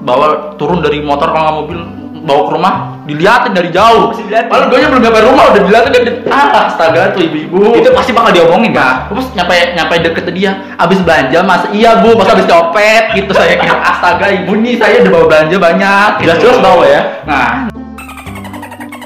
bawa 0.00 0.26
turun 0.54 0.80
dari 0.80 0.98
motor 0.98 1.28
kalau 1.28 1.42
nggak 1.42 1.56
mobil 1.58 1.80
bawa 2.22 2.42
ke 2.46 2.52
rumah 2.54 2.74
diliatin 3.02 3.52
dari 3.52 3.68
jauh. 3.74 4.14
Padahal 4.46 4.70
gue 4.70 4.78
belum 4.78 5.02
nyampe 5.02 5.20
rumah 5.26 5.44
udah 5.50 5.62
diliatin 5.66 5.90
dia. 5.92 6.14
Ah, 6.30 6.70
astaga 6.70 7.10
tuh 7.12 7.26
ibu-ibu. 7.26 7.74
Itu 7.74 7.90
pasti 7.90 8.14
bakal 8.14 8.32
diomongin 8.32 8.72
kan? 8.72 9.10
terus 9.10 9.26
nyampe 9.34 9.54
nyampe 9.74 9.94
deket 10.00 10.24
ke 10.30 10.32
dia, 10.32 10.56
abis 10.78 11.02
belanja 11.02 11.42
mas, 11.42 11.66
iya 11.74 12.00
bu, 12.00 12.14
pas 12.16 12.30
abis 12.32 12.46
copet 12.46 13.12
gitu 13.18 13.34
saya 13.34 13.58
kira 13.58 13.76
astaga 13.82 14.30
ibu 14.32 14.54
nih 14.56 14.78
saya 14.78 15.02
udah 15.04 15.12
bawa 15.12 15.24
belanja 15.28 15.56
banyak. 15.58 16.10
gitu. 16.22 16.24
Jelas-jelas 16.30 16.58
bawa 16.62 16.84
ya. 16.86 17.00
Nah, 17.26 17.50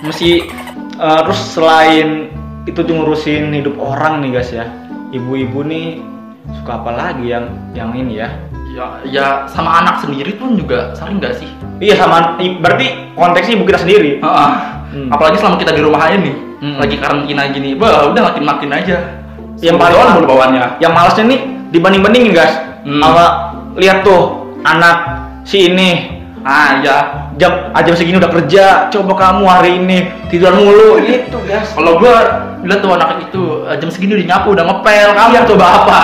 Mesti 0.06 0.30
eh, 1.00 1.20
terus 1.26 1.40
selain 1.50 2.30
itu 2.68 2.78
tuh 2.82 2.94
ngurusin 2.94 3.50
hidup 3.50 3.74
orang 3.80 4.22
nih 4.22 4.38
guys 4.38 4.50
ya. 4.54 4.66
Ibu-ibu 5.10 5.66
nih 5.66 5.86
suka 6.62 6.82
apa 6.82 6.90
lagi 6.94 7.32
yang 7.32 7.46
yang 7.74 7.90
ini 7.96 8.22
ya? 8.22 8.30
Ya 8.76 8.86
ya 9.08 9.26
sama 9.48 9.80
anak 9.80 10.04
sendiri 10.04 10.36
pun 10.36 10.52
juga 10.52 10.92
sering 10.92 11.16
gak 11.16 11.40
sih? 11.40 11.48
Iya 11.80 11.96
sama 11.96 12.36
berarti 12.36 13.16
konteksnya 13.16 13.56
ibu 13.56 13.64
kita 13.64 13.80
sendiri. 13.80 14.20
Heeh. 14.20 14.50
Hmm. 14.86 15.08
Apalagi 15.08 15.40
selama 15.40 15.56
kita 15.56 15.72
di 15.72 15.80
rumah 15.80 16.00
aja 16.04 16.16
nih, 16.20 16.36
Hmm. 16.56 16.76
lagi 16.80 16.96
karantina 16.96 17.42
gini, 17.52 17.76
bah 17.76 18.12
udah 18.12 18.22
makin 18.32 18.44
makin 18.44 18.70
aja. 18.72 18.96
Yang 19.60 19.76
paling 19.80 19.96
bulu 20.20 20.26
bawaannya. 20.28 20.80
Yang 20.80 20.92
malesnya 20.92 21.24
nih 21.24 21.40
dibanding-bandingin 21.72 22.32
guys. 22.32 22.54
Hmm. 22.84 23.00
Sama 23.00 23.24
lihat 23.76 24.04
tuh 24.04 24.52
anak 24.60 24.96
si 25.48 25.72
ini 25.72 26.12
Ah 26.46 26.78
ya, 26.78 27.26
jam 27.34 27.74
ah, 27.74 27.82
jam 27.82 27.98
segini 27.98 28.22
udah 28.22 28.30
kerja, 28.30 28.86
coba 28.94 29.18
kamu 29.18 29.50
hari 29.50 29.82
ini 29.82 30.06
tidur 30.30 30.54
mulu 30.54 30.94
gitu 31.02 31.42
guys. 31.42 31.74
kalau 31.74 31.98
gua 31.98 32.22
lihat 32.62 32.86
tuh 32.86 32.94
anak 32.94 33.18
itu 33.18 33.66
eh, 33.66 33.74
jam 33.82 33.90
segini 33.90 34.14
udah 34.14 34.26
nyapu, 34.30 34.54
udah 34.54 34.62
ngepel, 34.62 35.08
kamu 35.10 35.30
Iya. 35.34 35.42
coba 35.42 35.66
apa? 35.82 36.00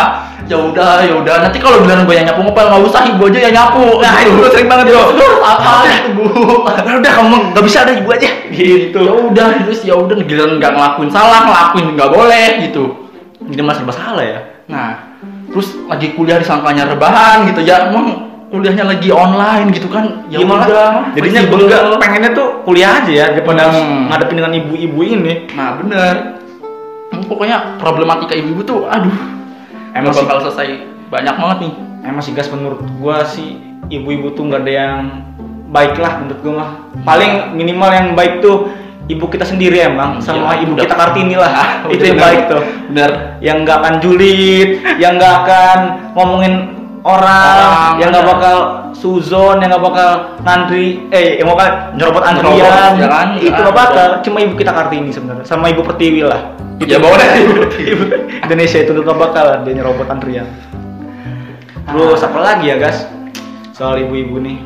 Ya 0.53 0.59
udah, 0.61 1.01
ya 1.01 1.15
udah. 1.17 1.35
Nanti 1.43 1.57
kalau 1.59 1.81
bilang 1.81 2.05
gue 2.05 2.13
yang 2.13 2.29
nyapu 2.29 2.45
ngepel 2.45 2.67
nggak 2.69 2.83
usah, 2.85 3.03
ibu 3.09 3.25
aja 3.25 3.39
yang 3.41 3.55
nyapu. 3.57 3.85
Nah, 3.99 4.13
Gitu. 4.21 4.37
itu 4.37 4.49
sering 4.53 4.69
banget 4.69 4.85
Ya 4.85 4.93
tuh. 4.93 5.07
udah, 5.11 5.31
apa 5.41 5.73
gitu 5.89 6.09
bu? 6.13 6.25
Udah, 6.61 6.95
udah 7.01 7.13
kamu 7.15 7.37
nggak 7.51 7.65
bisa 7.65 7.79
ada 7.81 7.93
ibu 7.95 8.09
aja 8.11 8.29
gitu. 8.53 8.99
ya 9.01 9.13
udah 9.33 9.47
terus 9.65 9.81
ya 9.81 9.95
udah 9.97 10.17
giliran 10.21 10.61
nggak 10.61 10.73
ngelakuin 10.73 11.09
salah 11.09 11.41
ngelakuin 11.43 11.87
nggak 11.97 12.11
boleh 12.11 12.47
gitu 12.63 12.85
Jadi 13.43 13.61
masih 13.61 13.81
serba 13.81 13.95
salah 13.97 14.23
ya. 14.23 14.41
nah 14.69 14.89
terus 15.49 15.73
lagi 15.85 16.13
kuliah 16.13 16.37
disangkanya 16.37 16.85
rebahan 16.87 17.49
gitu 17.49 17.61
ya 17.61 17.89
emang 17.89 18.29
kuliahnya 18.49 18.85
lagi 18.87 19.09
online 19.09 19.73
gitu 19.73 19.89
kan 19.89 20.29
ya 20.29 20.37
Gimana? 20.39 20.65
udah 20.65 20.89
Jadinya 21.17 21.41
nggak 21.43 21.99
pengennya 21.99 22.31
tuh 22.33 22.49
kuliah 22.63 23.01
aja 23.01 23.11
ya 23.11 23.27
daripada 23.33 23.73
Hmm. 23.73 24.09
ngadepin 24.09 24.37
dengan 24.37 24.53
ibu-ibu 24.55 24.99
ini. 25.03 25.33
nah 25.53 25.75
bener 25.77 26.15
pokoknya 27.25 27.77
problematika 27.77 28.33
ibu-ibu 28.33 28.63
tuh 28.63 28.81
aduh 28.87 29.17
Emang 29.93 30.13
bakal 30.13 30.39
selesai 30.43 30.69
banyak 31.09 31.35
banget 31.35 31.59
nih 31.61 31.73
Emang 32.03 32.19
sih 32.19 32.33
gas 32.33 32.49
menurut 32.49 32.81
gua 32.97 33.23
sih 33.23 33.61
ibu-ibu 33.87 34.33
tuh 34.33 34.49
nggak 34.49 34.63
ada 34.63 34.73
yang 34.73 34.97
baik 35.69 35.95
lah 35.97 36.19
menurut 36.19 36.41
gua 36.43 36.53
mah. 36.57 36.71
Paling 37.03 37.55
minimal 37.55 37.91
yang 37.91 38.09
baik 38.13 38.41
tuh 38.41 38.69
ibu 39.07 39.25
kita 39.27 39.43
sendiri 39.43 39.83
emang 39.83 40.19
sama 40.19 40.55
Iya, 40.55 40.67
ibu 40.67 40.73
udah. 40.75 40.83
kita 40.83 40.97
kartini 40.97 41.35
lah. 41.37 41.53
Ah, 41.63 41.71
itu 41.87 42.03
yang 42.03 42.19
bener. 42.19 42.27
baik 42.27 42.41
tuh. 42.49 42.63
bener 42.89 43.11
Yang 43.39 43.57
nggak 43.63 43.77
akan 43.79 43.95
julid, 44.01 44.69
yang 44.97 45.13
nggak 45.15 45.35
akan 45.45 45.79
ngomongin 46.13 46.55
orang, 47.03 47.55
Orang, 47.55 47.93
yang 47.99 48.09
nggak 48.11 48.27
bakal 48.27 48.57
suzon, 48.93 49.59
yang 49.59 49.71
nggak 49.71 49.83
bakal 49.83 50.09
ngantri, 50.41 51.05
eh 51.09 51.39
yang 51.39 51.49
bakal 51.49 51.67
nyerobot 51.93 52.23
antrian. 52.23 52.93
Ya 52.97 53.09
kan? 53.09 53.29
Itu 53.37 53.49
Nggak 53.49 53.61
nggak 53.63 53.77
bakal. 53.77 54.09
Cuma 54.21 54.39
ibu 54.39 54.55
kita 54.55 54.71
kartini 54.71 55.11
sebenarnya, 55.11 55.45
sama 55.45 55.69
ibu 55.69 55.81
pertiwi 55.81 56.23
lah. 56.23 56.55
ya 56.79 56.99
boleh 56.99 57.29
Ibu 57.95 58.05
Indonesia 58.43 58.79
itu 58.81 58.91
nggak 58.91 59.15
bakal 59.17 59.45
dia 59.63 59.73
nyerobot 59.73 60.07
antrian. 60.07 60.47
Terus 61.83 62.21
apa 62.21 62.39
lagi 62.39 62.67
ya 62.67 62.77
guys? 62.77 63.07
Soal 63.73 64.01
ibu-ibu 64.01 64.39
nih. 64.39 64.59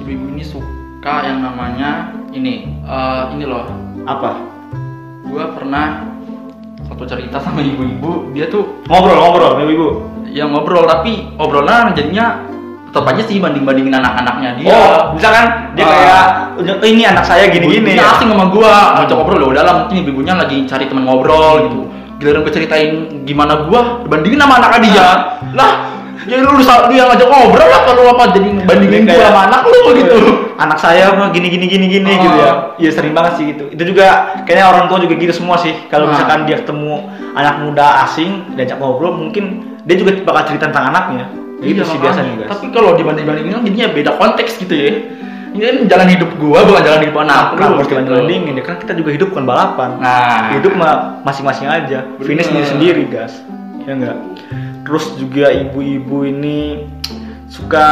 ibu-ibu 0.00 0.32
ini 0.32 0.42
suka 0.42 1.22
yang 1.22 1.38
namanya 1.40 2.08
ini 2.30 2.66
eh, 2.80 3.22
ini 3.30 3.44
loh 3.44 3.68
Apa? 4.02 4.32
gua 5.22 5.52
pernah 5.52 6.02
satu 6.82 7.04
cerita 7.04 7.38
sama 7.38 7.60
ibu-ibu 7.60 8.32
dia 8.32 8.48
tuh 8.48 8.66
Ngobrol, 8.88 9.14
ngobrol 9.14 9.52
ibu-ibu. 9.60 9.88
ya 10.26 10.48
ngobrol 10.48 10.82
tapi 10.84 11.30
obrolan 11.36 11.92
jadinya 11.92 12.42
tetap 12.90 13.06
aja 13.06 13.22
sih 13.22 13.38
banding 13.38 13.62
bandingin 13.62 13.94
anak-anaknya 13.94 14.50
dia 14.58 14.66
Oh, 14.68 15.14
misalkan 15.14 15.46
dia 15.72 15.82
Ah. 15.82 15.90
kayak 15.90 16.24
"Oh, 16.76 16.84
ini 16.84 17.02
anak 17.04 17.22
saya 17.22 17.46
gini-gini 17.46 17.94
ya. 17.94 18.10
asing 18.10 18.26
sama 18.26 18.46
gua 18.46 18.98
ngajak 18.98 19.14
ngobrol 19.14 19.38
ya 19.38 19.46
udah 19.48 19.62
lah 19.62 19.74
mungkin 19.80 19.96
ibunya 20.04 20.34
lagi 20.34 20.66
cari 20.66 20.84
teman 20.84 21.06
ngobrol 21.06 21.70
gitu 21.70 21.80
giliran 22.18 22.42
gue 22.42 22.52
ceritain 22.52 22.90
gimana 23.22 23.64
gua 23.64 24.02
dibandingin 24.02 24.36
sama 24.36 24.58
anak 24.58 24.82
dia 24.82 25.08
lah 25.50 25.72
jadi 26.20 26.44
lu, 26.44 26.52
lu 26.52 26.62
yang 26.92 27.08
ngajak 27.08 27.26
ngobrol 27.26 27.64
lah 27.64 27.80
kalau 27.82 28.02
apa 28.10 28.24
jadi 28.30 28.48
bandingin 28.60 29.02
gua 29.06 29.24
sama 29.24 29.40
anak 29.46 29.60
lu 29.64 29.78
gitu 29.96 30.18
Anak 30.60 30.76
saya 30.76 31.08
mah 31.16 31.32
gini 31.32 31.48
gini 31.48 31.64
gini 31.64 31.86
gini 31.88 32.10
Ah. 32.10 32.20
gitu 32.20 32.36
ya. 32.36 32.52
Iya 32.76 32.90
sering 32.92 33.16
banget 33.16 33.32
sih 33.40 33.48
gitu. 33.48 33.64
Itu 33.70 33.80
juga 33.86 34.06
kayaknya 34.44 34.68
orang 34.68 34.92
tua 34.92 35.00
juga 35.00 35.16
gitu 35.16 35.32
semua 35.32 35.56
sih. 35.56 35.72
Kalau 35.88 36.04
Ah. 36.04 36.12
misalkan 36.12 36.44
dia 36.44 36.60
ketemu 36.60 37.00
anak 37.32 37.64
muda 37.64 38.04
asing 38.04 38.52
diajak 38.52 38.76
ngobrol 38.76 39.16
mungkin 39.16 39.44
dia 39.80 39.96
juga 39.96 40.20
bakal 40.20 40.52
cerita 40.52 40.68
tentang 40.68 40.92
anaknya. 40.92 41.24
Gitu 41.60 41.76
Iya, 41.76 41.84
sih 41.84 41.98
biasanya 42.00 42.32
guys. 42.40 42.48
tapi 42.50 42.66
kalau 42.72 42.96
dibanding 42.96 43.28
bandingin 43.28 43.52
kan 43.52 43.62
jadinya 43.68 43.88
beda 43.92 44.10
konteks 44.16 44.52
gitu 44.58 44.74
ya. 44.74 44.92
Ini 45.50 45.60
kan 45.60 45.76
jalan 45.90 46.08
hidup 46.08 46.30
gua 46.38 46.62
bukan 46.62 46.78
jalan 46.80 47.00
hidup 47.02 47.16
anak 47.20 47.44
Nah, 47.52 47.66
lu 47.68 47.74
harus 47.76 47.84
gitu. 47.84 47.98
kita 47.98 48.12
bandingin 48.16 48.54
ya 48.54 48.64
kan 48.64 48.76
kita 48.78 48.92
juga 48.94 49.10
hidup 49.12 49.28
bukan 49.30 49.44
balapan. 49.44 49.90
nah. 49.98 50.54
Hidup 50.54 50.72
mah 50.72 50.94
masing-masing 51.20 51.66
aja. 51.66 52.06
Finish 52.18 52.48
Bener. 52.48 52.64
sendiri 52.64 52.66
sendiri 52.66 53.02
guys. 53.06 53.34
Ya 53.82 53.92
enggak 53.92 54.16
terus 54.80 55.12
juga 55.14 55.52
ibu-ibu 55.52 56.24
ini 56.24 56.88
suka 57.46 57.86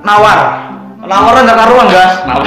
nawar. 0.00 0.72
Nawar 1.02 1.34
nggak 1.38 1.58
karuan 1.58 1.86
guys. 1.86 2.14
Nah 2.24 2.40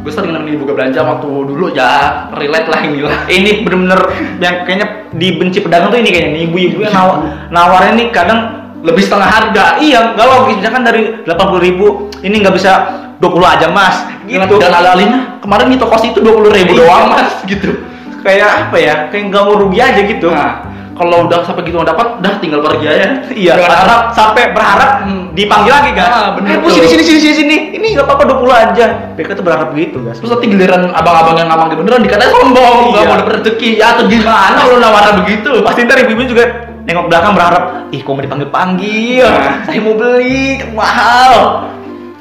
gue 0.00 0.08
sering 0.08 0.32
nemenin 0.32 0.56
buka 0.56 0.72
belanja 0.72 1.00
waktu 1.00 1.28
dulu 1.28 1.72
ya. 1.72 2.26
Relate 2.32 2.68
lah 2.68 2.80
ini 2.82 3.00
lah 3.00 3.24
ini 3.28 3.62
bener-bener 3.62 4.00
yang 4.40 4.64
kayaknya 4.64 4.86
dibenci 5.12 5.60
pedagang 5.60 5.88
tuh 5.88 6.00
ini 6.00 6.10
kayaknya. 6.10 6.30
Nih 6.36 6.42
ibu-ibu 6.48 6.78
yang 6.82 6.92
nawar 6.92 7.16
nawarnya 7.48 7.92
nih 7.96 8.08
kadang 8.10 8.40
lebih 8.80 9.02
setengah 9.02 9.28
harga. 9.28 9.64
Iya 9.78 10.14
nggak 10.14 10.26
logis. 10.26 10.56
Misalkan 10.58 10.82
dari 10.82 11.02
80.000 11.24 11.66
ribu 11.66 11.86
ini 12.20 12.36
nggak 12.38 12.54
bisa 12.54 12.72
20 13.16 13.28
aja 13.44 13.66
mas. 13.68 13.96
Gitu. 14.24 14.62
dan 14.62 14.70
alih-alihnya 14.70 15.42
kemarin 15.42 15.66
di 15.66 15.76
toko 15.76 15.98
situ 15.98 16.22
dua 16.22 16.38
puluh 16.38 16.54
ribu 16.54 16.78
Iya. 16.78 16.86
doang 16.86 17.04
mas. 17.10 17.34
Gitu. 17.44 17.82
Kayak 18.22 18.70
apa 18.70 18.76
ya? 18.78 18.94
Kayak 19.10 19.24
nggak 19.26 19.42
mau 19.42 19.54
rugi 19.58 19.78
aja 19.82 20.00
gitu. 20.06 20.30
Nah 20.30 20.70
kalau 20.94 21.26
udah 21.26 21.42
sampai 21.42 21.64
gitu 21.64 21.80
nggak 21.80 21.90
dapat 21.90 22.08
dah 22.20 22.34
tinggal 22.38 22.60
pergi 22.62 22.86
aja. 22.86 23.06
Iya, 23.26 23.52
berharap 23.58 23.80
harap 23.82 24.02
sampai 24.12 24.42
berharap 24.54 24.90
Hmm. 25.02 25.32
dipanggil 25.32 25.72
lagi 25.72 25.90
kan. 25.96 26.08
Ah, 26.12 26.28
bener 26.36 26.60
eh, 26.60 26.70
sini 26.70 26.86
sini 26.86 27.02
sini 27.02 27.18
sini 27.18 27.34
sini. 27.34 27.56
Ini 27.74 27.86
nggak 27.90 28.06
apa-apa 28.06 28.22
20 28.28 28.52
aja. 28.54 28.86
Mereka 29.18 29.32
tuh 29.34 29.42
berharap 29.42 29.68
gitu, 29.74 29.98
guys. 29.98 30.20
terus 30.20 30.30
nanti 30.30 30.46
giliran 30.46 30.92
abang-abang 30.94 31.34
yang 31.34 31.48
ngamang 31.50 31.74
beneran 31.74 32.04
dikata 32.04 32.30
sombong. 32.30 32.94
Nggak 32.94 33.02
Iya. 33.02 33.08
mau 33.08 33.16
dapet 33.18 33.34
rezeki 33.42 33.68
ya 33.82 33.86
atau 33.98 34.04
gimana 34.06 34.60
lo 34.62 34.76
nawaran 34.78 35.14
begitu? 35.24 35.50
Pasti 35.64 35.88
ntar 35.88 35.98
ibu-ibu 36.04 36.22
juga 36.28 36.44
nengok 36.84 37.06
belakang 37.08 37.32
berharap, 37.36 37.64
ih 37.90 38.00
kok 38.00 38.12
mau 38.12 38.22
dipanggil-panggil, 38.22 39.26
Nah. 39.26 39.56
saya 39.64 39.78
mau 39.80 39.94
beli, 39.94 40.60
mahal. 40.72 41.34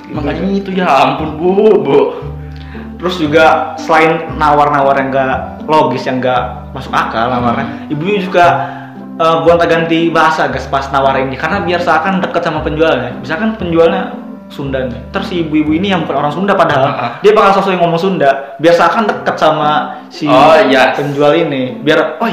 makanya 0.09 0.41
itu 0.49 0.73
ya 0.73 0.89
ampun 0.89 1.37
bu 1.37 1.53
bu 1.79 1.99
Terus 2.99 3.15
juga 3.15 3.45
selain 3.79 4.27
nawar-nawar 4.35 4.91
yang 4.97 5.07
nggak 5.07 5.35
logis, 5.69 6.03
yang 6.03 6.19
nggak 6.19 6.73
masuk 6.75 6.91
akal 6.91 7.31
nawarnya, 7.31 7.87
ibu 7.87 8.03
juga 8.19 8.45
eh, 9.15 9.37
gonta-ganti 9.45 10.11
bahasa 10.11 10.47
guys 10.47 10.67
pas 10.67 10.83
nawarin 10.91 11.31
ini 11.31 11.37
karena 11.37 11.63
biar 11.63 11.79
seakan 11.79 12.19
deket 12.19 12.41
sama 12.43 12.59
penjualnya. 12.59 13.15
Misalkan 13.19 13.55
penjualnya 13.55 14.15
Sunda 14.49 14.81
nih, 14.81 14.97
terus 15.13 15.29
si 15.29 15.45
ibu-ibu 15.45 15.77
ini 15.77 15.93
yang 15.93 16.03
bukan 16.03 16.25
orang 16.25 16.33
Sunda 16.33 16.57
padahal 16.57 16.89
Ah. 16.89 17.11
dia 17.21 17.31
bakal 17.31 17.61
sosok 17.61 17.77
yang 17.77 17.85
ngomong 17.85 18.01
Sunda, 18.01 18.57
biar 18.57 18.73
seakan 18.73 19.05
deket 19.05 19.35
sama 19.37 20.01
si 20.09 20.25
Oh, 20.25 20.57
iya. 20.67 20.91
penjual 20.97 21.37
ini, 21.37 21.77
biar 21.79 22.17
oh 22.17 22.27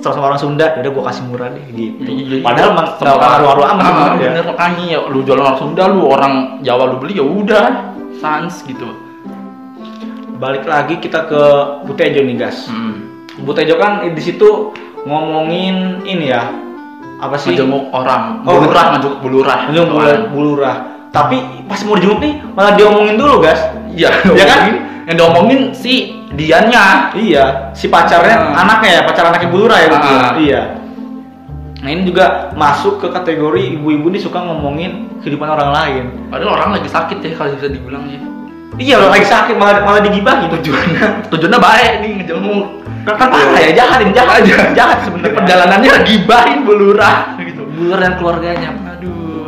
setelah 0.00 0.14
sama 0.16 0.26
orang 0.26 0.40
Sunda, 0.40 0.66
ya 0.66 0.80
udah 0.80 0.92
gua 0.92 1.04
kasih 1.06 1.22
murah 1.24 1.48
deh 1.50 1.60
gitu. 1.68 2.00
Iya, 2.02 2.24
iya. 2.32 2.36
Padahal 2.40 2.68
emang 2.72 2.86
nggak 2.96 3.16
ngaruh-ngaruh 3.20 3.64
amat 3.66 3.76
Ah, 3.76 3.84
sebenarnya. 3.84 4.16
bener 4.26 4.44
makanya 4.48 4.84
ya 4.86 4.98
lu 5.06 5.18
jualan 5.20 5.42
orang 5.42 5.58
Sunda 5.58 5.82
lu 5.86 6.00
orang 6.06 6.32
Jawa 6.60 6.82
lu 6.86 6.96
beli 6.96 7.12
ya 7.14 7.24
udah 7.24 7.66
sans 8.16 8.54
gitu 8.62 8.88
Balik 10.36 10.64
lagi 10.64 10.96
kita 10.96 11.28
ke 11.28 11.42
Butejo 11.84 12.20
nih 12.22 12.36
guys. 12.38 12.64
hmm. 12.64 12.96
Bu 13.38 13.52
Tejo 13.52 13.76
kan 13.76 14.00
di 14.02 14.20
situ 14.20 14.72
ngomongin 15.04 16.00
ini 16.02 16.28
ya 16.28 16.48
apa 17.16 17.36
sih? 17.36 17.52
ngejenguk 17.52 17.88
orang 17.90 18.40
Oh, 18.42 18.56
bulurah 18.58 18.84
ngejenguk 18.90 19.16
bulurah 19.20 19.58
Ngejenguk 19.68 19.88
bulurah, 19.90 20.16
bulurah. 20.28 20.76
Tapi 21.10 21.36
pas 21.64 21.80
mau 21.82 21.94
dijenguk 21.94 22.20
nih 22.20 22.32
malah 22.50 22.72
diomongin 22.72 23.16
dulu 23.16 23.40
guys. 23.40 23.60
iya 23.90 24.08
Ya 24.32 24.44
kan? 24.44 24.60
yang 25.06 25.16
diomongin 25.18 25.60
si 25.72 26.19
Diannya 26.30 26.84
Iya, 27.12 27.44
si 27.72 27.86
pacarnya 27.86 28.54
Ah. 28.54 28.62
anaknya 28.62 28.90
ya, 28.92 29.02
pacar 29.02 29.24
anaknya 29.26 29.50
bulurah 29.50 29.78
ya 29.78 29.88
betul. 29.88 30.14
Ah. 30.14 30.32
Iya. 30.36 30.62
Nah 31.80 31.88
ini 31.88 32.02
juga 32.04 32.26
masuk 32.54 33.00
ke 33.00 33.08
kategori 33.08 33.74
ibu-ibu 33.74 34.06
nih 34.08 34.20
suka 34.20 34.38
ngomongin 34.38 35.10
kehidupan 35.18 35.48
orang 35.48 35.70
lain. 35.70 36.04
padahal 36.28 36.54
orang 36.54 36.70
lagi 36.76 36.86
sakit 36.86 37.18
ya 37.18 37.30
kalau 37.34 37.50
bisa 37.52 37.68
dibilang 37.68 38.04
ya 38.06 38.20
Iya, 38.76 38.94
orang 38.96 39.12
lagi 39.12 39.26
sakit 39.26 39.54
malah 39.56 39.82
malah 39.82 40.00
digibahin. 40.00 40.48
tujuannya 40.50 41.02
tujuannya 41.28 41.58
baik 41.58 41.92
nih 42.00 42.10
ngejenguk 42.18 42.66
Kan 43.00 43.16
kan 43.16 43.28
parah 43.28 43.56
ya, 43.58 43.72
jahat 43.72 43.98
ini 44.04 44.12
jahat, 44.12 44.44
jahat 44.70 44.98
Di 44.98 45.04
sebenarnya. 45.08 45.32
perjalanannya 45.34 45.92
gibahin 46.04 46.58
bulurah 46.62 47.16
gitu 47.40 47.64
bulurah 47.66 47.98
dan 47.98 48.12
keluarganya. 48.14 48.70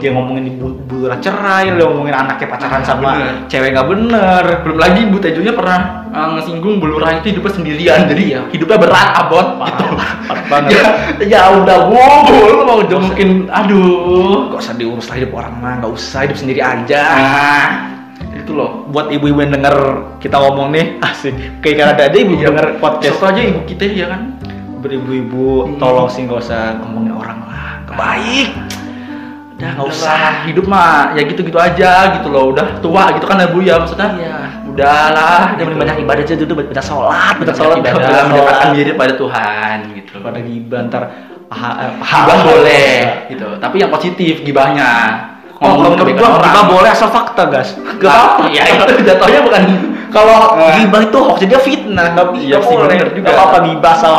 Dia 0.03 0.11
ngomongin 0.11 0.51
ibu 0.51 0.75
ibu 0.75 1.07
udah 1.07 1.23
cerai 1.23 1.71
dia 1.71 1.87
ngomongin 1.87 2.11
anaknya 2.13 2.51
pacaran 2.51 2.83
sama 2.83 3.15
bener. 3.15 3.47
cewek 3.47 3.71
nggak 3.71 3.87
bener. 3.87 4.45
Belum 4.67 4.79
lagi 4.83 5.01
Bu 5.07 5.17
Tejonya 5.17 5.55
pernah 5.55 5.81
uh, 6.11 6.29
ngesinggung 6.35 6.83
Bu 6.83 6.91
Lurah 6.91 7.15
itu 7.15 7.31
hidupnya 7.31 7.53
sendirian 7.55 8.01
jadi 8.11 8.25
ya 8.27 8.41
hidupnya 8.51 8.79
berat 8.83 9.11
abot 9.17 9.47
gitu. 9.63 9.87
parah 10.27 10.45
banget. 10.51 10.75
ya, 10.75 10.85
ya 11.23 11.43
udah 11.55 11.79
Bu 11.87 12.03
lu 12.51 12.63
mau 12.67 12.83
jongkin 12.83 13.47
aduh. 13.47 14.51
Gak 14.51 14.61
usah 14.61 14.75
diurus 14.75 15.07
lah 15.07 15.17
hidup 15.17 15.31
orang 15.33 15.55
mah 15.57 15.73
nggak 15.79 15.93
usah 15.95 16.27
hidup 16.27 16.37
sendiri 16.37 16.59
aja. 16.59 17.03
Nah 17.15 17.69
itu 18.35 18.53
loh. 18.53 18.91
Buat 18.91 19.15
ibu-ibu 19.15 19.39
yang 19.39 19.55
denger 19.55 19.77
kita 20.19 20.35
ngomong 20.37 20.75
nih 20.75 20.99
asik. 21.07 21.63
Kayak 21.63 21.75
karena 21.79 21.93
ada 21.95 22.19
ibu 22.19 22.35
Iya. 22.35 22.51
denger 22.51 22.67
podcast. 22.83 23.23
Aja 23.23 23.39
ibu 23.41 23.61
kita 23.63 23.87
ya 23.87 24.11
kan? 24.11 24.35
Beribu-ibu 24.83 25.47
Hmm. 25.63 25.79
tolong 25.79 26.11
sih 26.11 26.27
nggak 26.27 26.43
usah 26.43 26.75
ngomongin 26.83 27.15
orang 27.15 27.39
lah. 27.47 27.71
Kebaik 27.87 28.51
udah. 29.62 29.71
Nggak 29.78 29.87
usah 29.95 30.19
hidup 30.50 30.66
mah 30.66 31.14
ya 31.14 31.23
gitu-gitu 31.23 31.59
aja 31.59 32.19
gitu 32.19 32.28
loh. 32.28 32.50
Udah 32.50 32.83
tua 32.83 33.14
gitu 33.14 33.25
kan 33.25 33.38
ya 33.38 33.47
Bu 33.47 33.62
ya 33.62 33.78
maksudnya? 33.78 34.11
Iya. 34.19 34.37
udahlah 34.73 35.52
Dia 35.61 35.69
gitu. 35.69 35.76
banyak 35.76 35.97
ibadah 36.00 36.23
aja 36.25 36.35
dulu 36.35 36.52
banyak 36.64 36.81
sholat 36.81 37.35
banyak 37.37 37.57
sholat 37.61 37.76
ibadah 37.85 38.21
mendekatkan 38.25 38.71
diri 38.73 38.90
pada 38.97 39.12
Tuhan 39.14 39.76
gitu. 40.00 40.12
Pada 40.19 40.40
gibah 40.40 40.81
ntar 40.88 41.02
paha 41.52 41.71
eh, 41.76 41.90
gibah 42.00 42.37
boleh 42.40 42.97
gitu. 43.28 43.49
Tapi 43.61 43.76
yang 43.85 43.92
positif 43.92 44.40
gibahnya. 44.40 44.90
Ngomong 45.61 45.95
gua 45.95 46.40
orang. 46.40 46.50
gibah 46.50 46.64
boleh 46.66 46.90
asal 46.90 47.12
fakta 47.12 47.47
gas. 47.52 47.76
Gak 48.00 48.09
Nah, 48.09 48.35
apa 48.35 48.45
ya 48.50 48.64
itu 48.66 49.04
jatuhnya 49.04 49.40
bukan 49.47 49.62
kalau 50.09 50.57
Nah. 50.57 50.75
gibah 50.81 51.00
itu 51.04 51.19
hoax 51.21 51.37
jadi 51.45 51.54
fitnah. 51.61 52.07
Nggak 52.16 52.26
Iya 52.40 52.59
boleh. 52.64 52.97
juga. 53.12 53.21
Nggak 53.21 53.35
apa-apa 53.37 53.59
gibah 53.69 53.92
asal 53.92 54.14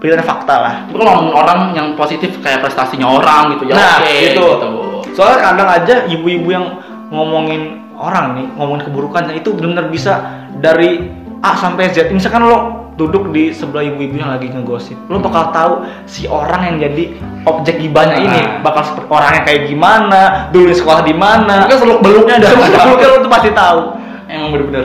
Nah, 0.00 0.08
berita 0.08 0.24
fakta 0.24 0.54
lah 0.56 0.74
tapi 0.86 0.96
kalau 0.96 1.12
orang 1.30 1.60
yang 1.70 1.92
positif 1.92 2.40
kayak 2.40 2.60
prestasinya 2.60 3.04
orang 3.06 3.52
gitu 3.52 3.68
ya 3.68 3.74
Nah, 3.74 4.00
oke 4.00 4.08
itu. 4.08 4.40
gitu. 4.40 4.68
soalnya 5.12 5.38
kadang 5.44 5.68
aja 5.68 5.94
ibu-ibu 6.06 6.48
yang 6.48 6.66
ngomongin 7.08 7.62
orang 7.94 8.32
nih 8.32 8.46
ngomongin 8.54 8.82
keburukannya 8.82 9.34
itu 9.36 9.52
benar-benar 9.52 9.86
bisa 9.86 10.12
dari 10.56 11.04
A 11.38 11.52
sampai 11.54 11.88
Z 11.88 12.08
misalkan 12.08 12.42
lo 12.42 12.58
duduk 12.94 13.28
di 13.28 13.48
sebelah 13.50 13.80
ibu-ibu 13.82 14.16
yang 14.16 14.30
lagi 14.30 14.48
ngegosip 14.48 14.96
lo 15.06 15.18
bakal 15.18 15.48
tahu 15.50 15.72
si 16.04 16.24
orang 16.24 16.64
yang 16.66 16.76
jadi 16.82 17.04
objek 17.44 17.76
gibahnya 17.78 18.16
ini 18.18 18.40
Ah. 18.40 18.60
bakal 18.62 18.82
seperti 18.82 19.04
orangnya 19.06 19.42
kayak 19.42 19.62
gimana 19.66 20.20
dulu 20.48 20.64
di 20.64 20.76
sekolah 20.76 21.02
di 21.02 21.12
mana 21.12 21.64
Mungkin 21.64 21.76
seluk 21.78 21.98
beluknya 22.00 22.34
ada 22.36 22.48
Sebelumnya 22.50 23.06
lo 23.06 23.16
tuh 23.18 23.28
pasti 23.30 23.50
tahu 23.50 23.80
emang 24.26 24.48
bener-bener 24.50 24.84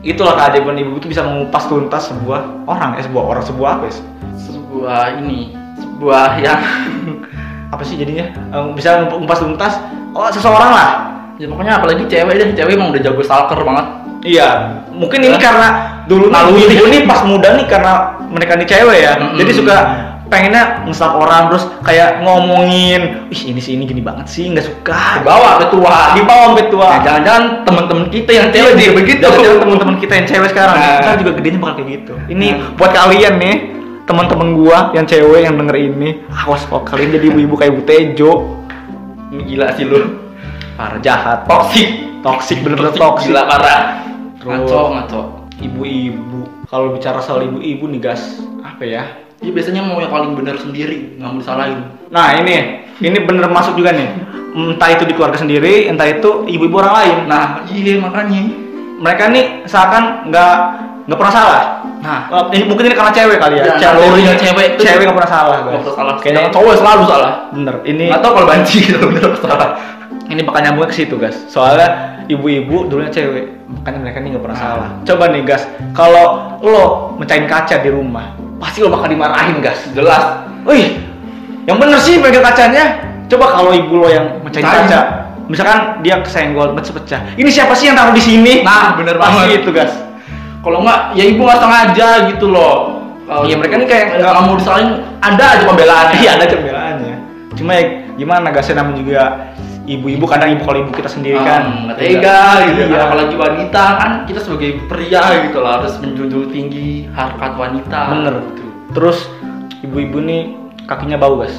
itulah 0.00 0.32
keajaiban 0.32 0.80
ibu 0.80 0.96
itu 0.96 1.12
bisa 1.12 1.20
mengupas 1.24 1.68
tuntas 1.68 2.08
sebuah 2.08 2.64
orang 2.64 2.96
eh 2.96 3.04
sebuah 3.04 3.24
orang 3.36 3.44
sebuah 3.44 3.70
apa 3.80 3.84
ya? 3.88 3.94
Sebuah 4.40 5.00
ini 5.20 5.52
sebuah 5.76 6.40
yang 6.40 6.60
apa 7.74 7.82
sih 7.84 8.00
jadinya? 8.00 8.32
Eh, 8.32 8.64
bisa 8.72 9.04
mengupas 9.08 9.40
tuntas? 9.40 9.76
Oh 10.16 10.26
seseorang 10.32 10.72
lah. 10.72 10.88
Ya 11.40 11.48
pokoknya 11.48 11.80
apalagi 11.80 12.04
cewek 12.04 12.34
deh 12.36 12.48
cewek 12.52 12.76
emang 12.76 12.92
udah 12.92 13.00
jago 13.00 13.20
stalker 13.24 13.60
banget. 13.64 13.86
Iya, 14.20 14.48
mungkin 14.92 15.24
ini 15.24 15.40
karena 15.40 15.96
dulu 16.04 16.28
Lalu 16.28 16.68
nih, 16.68 16.76
ini. 16.84 16.98
pas 17.08 17.24
muda 17.24 17.56
nih 17.56 17.64
karena 17.64 18.20
mereka 18.28 18.52
nih 18.52 18.68
cewek 18.68 18.98
ya, 19.00 19.12
Mm-mm. 19.16 19.40
jadi 19.40 19.52
suka 19.56 19.76
pengennya 20.30 20.86
ngestak 20.86 21.10
orang 21.10 21.50
terus 21.50 21.66
kayak 21.82 22.22
ngomongin, 22.22 23.26
ih 23.28 23.42
ini 23.50 23.58
sih 23.58 23.74
ini 23.74 23.84
gini 23.84 23.98
banget 23.98 24.30
sih 24.30 24.46
nggak 24.46 24.62
suka. 24.62 25.20
dibawa 25.20 25.58
ke 25.58 25.66
tua 25.68 25.96
Di 26.14 26.22
bawah 26.22 26.46
sampai 26.54 26.66
tua. 26.70 26.86
Nah, 26.86 27.00
jangan-jangan 27.02 27.44
temen-temen 27.66 28.04
kita 28.08 28.30
yang 28.30 28.48
cewek 28.48 28.72
juga 28.78 28.92
begitu 28.96 29.20
Jangan 29.26 29.58
teman-teman 29.66 29.96
kita 29.98 30.12
yang 30.14 30.26
cewek 30.30 30.48
sekarang, 30.54 30.74
Nah. 30.78 30.98
ntar 31.02 31.14
juga 31.18 31.32
gedenya 31.36 31.58
bakal 31.58 31.74
kayak 31.82 31.88
gitu. 31.98 32.12
Ini 32.30 32.46
Nah. 32.48 32.72
buat 32.78 32.92
kalian 32.94 33.34
nih, 33.36 33.54
teman-teman 34.06 34.48
gua 34.54 34.78
yang 34.94 35.04
cewek 35.04 35.40
yang 35.44 35.54
denger 35.58 35.76
ini, 35.76 36.08
awas 36.30 36.62
kok 36.64 36.82
kalian 36.86 37.10
jadi 37.12 37.26
ibu-ibu 37.28 37.54
kayak 37.54 37.72
Bu 37.74 37.82
Tejo, 37.82 38.32
gila 39.30 39.66
sih 39.74 39.84
lu 39.84 39.98
parah 40.74 40.98
jahat, 40.98 41.44
toxic 41.44 41.86
toksik 42.20 42.62
bener-bener 42.62 42.90
toksik. 42.92 43.30
gila 43.30 43.44
parah 43.44 43.80
ngaco 44.40 44.80
ngaco 44.94 45.20
Ibu-ibu, 45.60 46.64
kalau 46.66 46.96
bicara 46.96 47.20
soal 47.20 47.44
ibu-ibu 47.44 47.84
nih 47.84 48.00
gas, 48.00 48.40
apa 48.64 48.80
ya? 48.80 49.04
Dia 49.40 49.50
biasanya 49.50 49.80
mau 49.80 49.96
yang 49.96 50.12
paling 50.12 50.36
benar 50.36 50.56
sendiri 50.56 51.16
nggak 51.16 51.28
mau 51.28 51.40
disalahin 51.40 51.80
Nah 52.10 52.34
ini, 52.36 52.56
ini 52.98 53.18
bener 53.22 53.46
masuk 53.46 53.78
juga 53.78 53.94
nih. 53.94 54.10
Entah 54.50 54.90
itu 54.90 55.06
di 55.06 55.14
keluarga 55.14 55.38
sendiri, 55.38 55.86
entah 55.86 56.10
itu 56.10 56.42
ibu-ibu 56.44 56.82
orang 56.82 56.94
lain. 56.98 57.16
Nah, 57.30 57.62
iya 57.70 58.02
makanya 58.02 58.50
mereka 58.98 59.30
nih 59.30 59.62
seakan 59.62 60.26
nggak 60.26 60.54
nggak 61.06 61.18
pernah 61.18 61.30
salah. 61.32 61.62
nah 62.00 62.26
Eh, 62.26 62.58
ini 62.58 62.64
mungkin 62.66 62.90
ini 62.90 62.98
karena 62.98 63.14
cewek 63.14 63.38
kali 63.38 63.62
ya. 63.62 63.78
Ya, 63.78 63.94
nalurinya 63.94 64.34
cewek 64.34 64.74
tuh- 64.74 64.82
cewek 64.82 65.06
nggak 65.06 65.18
pernah 65.22 65.30
salah. 65.30 65.56
nggak 65.62 65.82
pernah 65.86 65.94
salah 65.94 66.14
Kayaknya 66.18 66.50
cowok 66.50 66.74
selalu 66.76 67.02
salah 67.06 67.32
bener. 67.54 67.74
Ini 67.86 68.04
tahu 68.10 68.32
kalau 68.34 68.48
banci 68.50 68.76
gitu 68.82 68.98
bener 69.06 69.30
salah 69.38 69.70
ini 70.26 70.40
bakal 70.42 70.60
nyambung 70.62 70.86
ke 70.86 70.94
situ 70.94 71.14
guys. 71.14 71.38
Soalnya 71.46 71.88
ibu-ibu 72.26 72.86
dulunya 72.86 73.10
cewek, 73.10 73.66
makanya 73.66 73.98
mereka 74.00 74.18
nih 74.18 74.28
nggak 74.34 74.44
pernah 74.46 74.58
Nah. 74.58 74.66
salah. 74.66 74.88
Coba 75.02 75.24
nih 75.30 75.42
guys, 75.42 75.62
kalau 75.90 76.26
lo 76.62 76.86
mecahin 77.18 77.46
kaca 77.46 77.78
di 77.78 77.90
rumah, 77.90 78.34
pasti 78.60 78.78
lo 78.78 78.88
bakal 78.88 79.08
dimarahin 79.08 79.58
guys. 79.58 79.80
jelas 79.90 80.44
Wih, 80.62 81.00
yang 81.64 81.80
bener 81.80 81.96
sih 81.96 82.20
pegang 82.20 82.44
kacanya. 82.44 83.00
Coba 83.26 83.56
kalau 83.56 83.72
ibu 83.72 83.96
lo 83.96 84.06
yang 84.06 84.26
mecahin 84.40 84.60
Mecahin. 84.62 84.86
kaca, 84.86 85.00
misalkan 85.46 85.78
dia 86.00 86.20
kesenggol 86.20 86.74
pecah-pecah. 86.74 87.20
Ini 87.34 87.48
siapa 87.48 87.72
sih 87.72 87.88
yang 87.88 87.96
taruh 87.96 88.12
di 88.12 88.20
sini? 88.20 88.60
Nah, 88.60 88.92
bener 88.92 89.16
Pasti 89.16 89.40
banget. 89.40 89.64
itu, 89.64 89.70
guys. 89.70 89.94
kalau 90.60 90.84
nggak 90.84 91.16
ya 91.16 91.24
ibu 91.24 91.40
nggak 91.40 91.56
sengaja 91.56 92.08
gitu 92.28 92.46
loh 92.46 93.00
Kalau 93.24 93.48
Iya, 93.48 93.56
mereka 93.56 93.80
nih 93.80 93.88
kayak 93.88 94.04
nggak 94.20 94.42
mau 94.44 94.54
disalahin 94.54 94.90
ada 95.18 95.44
aja 95.48 95.64
pembelaannya 95.64 96.16
Iya, 96.18 96.30
ada 96.36 96.44
cembelannya. 96.44 97.14
Cuma 97.56 97.70
ya 97.72 97.82
gimana 98.14 98.46
guys, 98.50 98.68
namanya 98.70 98.96
juga 98.98 99.22
ibu-ibu 99.90 100.22
kadang 100.24 100.54
ibu 100.54 100.62
kalau 100.62 100.78
ibu 100.80 100.92
kita 100.92 101.10
sendiri 101.10 101.34
kan 101.36 101.62
Ah, 101.66 101.82
nggak 101.84 101.96
tega 101.98 102.40
gitu 102.64 102.80
Iya. 102.80 102.86
kan 102.88 103.00
apalagi 103.04 103.34
wanita 103.34 103.84
kan 103.98 104.10
kita 104.24 104.38
sebagai 104.38 104.70
pria 104.86 105.22
gitu 105.42 105.58
lah 105.58 105.82
harus 105.82 105.98
menjunjung 105.98 106.46
tinggi 106.48 107.10
harkat 107.10 107.52
wanita 107.52 108.00
Bener. 108.08 108.34
gitu. 108.46 108.64
Terus 108.90 109.18
ibu-ibu 109.82 110.18
nih 110.20 110.40
kakinya 110.84 111.16
bau, 111.16 111.34
guys. 111.36 111.54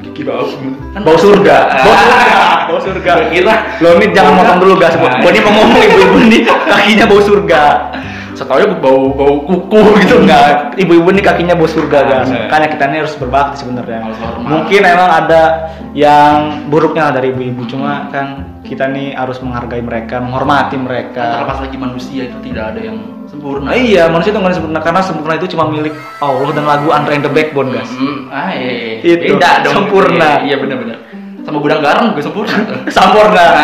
Gigi 0.00 0.22
bau 0.22 0.46
kan 0.94 1.00
Bau 1.02 1.14
surga. 1.16 1.56
Bau 1.84 1.94
surga. 1.96 2.38
Bau 2.66 2.78
surga. 2.80 3.12
Kira 3.28 3.54
Lo 3.78 3.94
nih 3.96 4.08
jangan 4.10 4.32
motong 4.34 4.58
dulu, 4.58 4.74
guys. 4.76 4.94
Nah, 4.94 5.18
Gua 5.18 5.30
nih 5.30 5.42
mau 5.42 5.52
ngomong 5.56 5.80
ibu-ibu 5.82 6.18
nih 6.24 6.40
kakinya 6.46 7.04
bau 7.04 7.20
surga. 7.20 7.62
setahu 8.36 8.76
bau 8.76 9.10
bau 9.10 9.34
kuku 9.42 9.80
gitu 9.98 10.14
Enggak, 10.20 10.76
ibu-ibu 10.76 11.08
nih 11.10 11.24
kakinya 11.24 11.52
bau 11.52 11.64
surga, 11.64 11.96
Ah, 11.96 12.04
guys. 12.04 12.28
bener. 12.28 12.40
Makanya 12.46 12.66
kita 12.70 12.82
nih 12.86 12.96
harus 13.00 13.14
berbakti 13.16 13.54
sebenarnya. 13.58 13.98
Mungkin 14.38 14.80
emang 14.84 15.08
ada 15.10 15.42
yang 15.90 16.34
buruknya 16.68 17.10
dari 17.10 17.32
ibu-ibu, 17.32 17.64
cuma 17.66 18.06
kan 18.08 18.44
kita 18.60 18.86
nih 18.86 19.12
harus 19.12 19.40
menghargai 19.40 19.80
mereka, 19.80 20.20
menghormati 20.20 20.76
mereka. 20.76 21.40
terlepas 21.40 21.58
lagi 21.64 21.76
manusia 21.76 22.20
itu 22.26 22.36
tidak 22.44 22.70
ada 22.70 22.80
yang 22.82 22.96
sempurna 23.26 23.72
Nah, 23.72 23.74
iya, 23.74 24.06
manusia 24.06 24.30
itu 24.30 24.38
nggak 24.38 24.54
sempurna 24.54 24.78
karena 24.78 25.00
sempurna 25.00 25.34
itu 25.34 25.46
cuma 25.48 25.66
milik 25.66 25.94
Allah 26.20 26.48
dan 26.52 26.62
lagu 26.62 26.90
Andre 26.90 27.14
and 27.14 27.24
the 27.24 27.28
Backbone, 27.28 27.72
guys. 27.72 27.88
Hmm, 27.88 28.28
ah 28.28 28.52
iya, 28.52 29.00
iya. 29.00 29.16
Itu, 29.16 29.34
beda 29.34 29.64
dong 29.64 29.74
sempurna. 29.82 30.44
iya, 30.44 30.44
iya 30.44 30.56
benar-benar 30.56 30.98
sama 31.40 31.58
gudang 31.58 31.78
garam 31.78 32.10
juga 32.10 32.22
sempurna 32.22 32.54
Sampurna. 32.92 33.46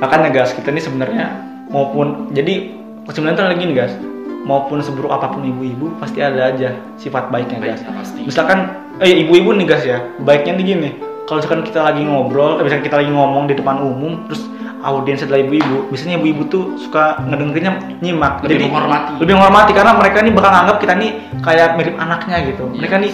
Makanya 0.00 0.28
guys, 0.30 0.52
kita 0.52 0.70
ini 0.70 0.78
sebenarnya 0.78 1.49
maupun 1.70 2.30
jadi 2.34 2.74
sebenarnya 3.08 3.38
tuh 3.38 3.46
lagi 3.46 3.62
nih 3.66 3.76
guys, 3.78 3.94
maupun 4.44 4.82
seburuk 4.82 5.10
apa 5.14 5.30
pun 5.30 5.42
ibu-ibu 5.46 5.94
pasti 6.02 6.20
ada 6.20 6.50
aja 6.50 6.74
sifat 6.98 7.30
baiknya 7.30 7.58
guys. 7.62 7.80
Baiknya 7.80 7.92
pasti. 7.96 8.20
Misalkan 8.26 8.58
eh 9.00 9.24
ibu-ibu 9.26 9.54
nih 9.56 9.66
guys 9.66 9.84
ya, 9.86 9.98
baiknya 10.22 10.52
nih 10.60 10.66
gini. 10.66 10.90
Kalau 11.24 11.38
misalkan 11.38 11.62
kita 11.62 11.80
lagi 11.86 12.02
ngobrol, 12.02 12.58
eh, 12.58 12.64
misalkan 12.66 12.84
kita 12.84 12.96
lagi 12.98 13.10
ngomong 13.14 13.46
di 13.46 13.54
depan 13.54 13.78
umum, 13.78 14.26
terus 14.26 14.50
audiens 14.82 15.22
adalah 15.22 15.46
ibu-ibu, 15.46 15.92
biasanya 15.92 16.18
ibu-ibu 16.18 16.42
tuh 16.50 16.62
suka 16.74 17.22
ngedengerinnya 17.22 18.00
nyimak. 18.02 18.42
Lebih 18.42 18.66
menghormati. 18.66 19.10
Lebih 19.22 19.34
menghormati 19.38 19.70
karena 19.76 19.92
mereka 19.94 20.18
nih 20.26 20.32
bakal 20.34 20.50
nganggap 20.50 20.76
kita 20.82 20.94
nih 20.98 21.10
kayak 21.44 21.68
mirip 21.78 21.94
anaknya 22.00 22.36
gitu. 22.50 22.64
Iya. 22.74 22.78
Mereka 22.82 22.96
nih 22.98 23.12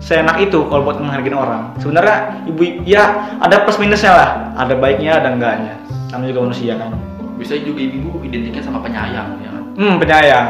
seenak 0.00 0.36
itu 0.40 0.58
kalau 0.72 0.82
buat 0.88 0.96
menghargai 0.96 1.36
orang. 1.36 1.76
Sebenarnya 1.76 2.16
ibu 2.48 2.62
ya 2.88 3.36
ada 3.44 3.60
plus 3.68 3.76
minusnya 3.76 4.12
lah, 4.16 4.30
ada 4.56 4.72
baiknya 4.78 5.20
ada 5.20 5.28
enggaknya. 5.36 5.76
Namanya 6.14 6.28
juga 6.32 6.40
manusia 6.48 6.74
kan. 6.80 7.09
Bisa 7.40 7.56
juga 7.56 7.80
ibu 7.80 8.20
identiknya 8.20 8.60
sama 8.60 8.78
penyayang 8.78 9.40
ya 9.40 9.48
kan? 9.48 9.62
Hmm, 9.74 9.94
penyayang. 9.96 10.46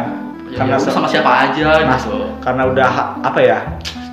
ya, 0.51 0.59
karena 0.59 0.75
ya 0.75 0.91
sama 0.91 1.07
siapa 1.07 1.31
aja 1.47 1.87
Mas, 1.87 2.03
gitu 2.03 2.27
karena 2.43 2.63
udah 2.67 2.91
apa 3.23 3.39
ya? 3.39 3.59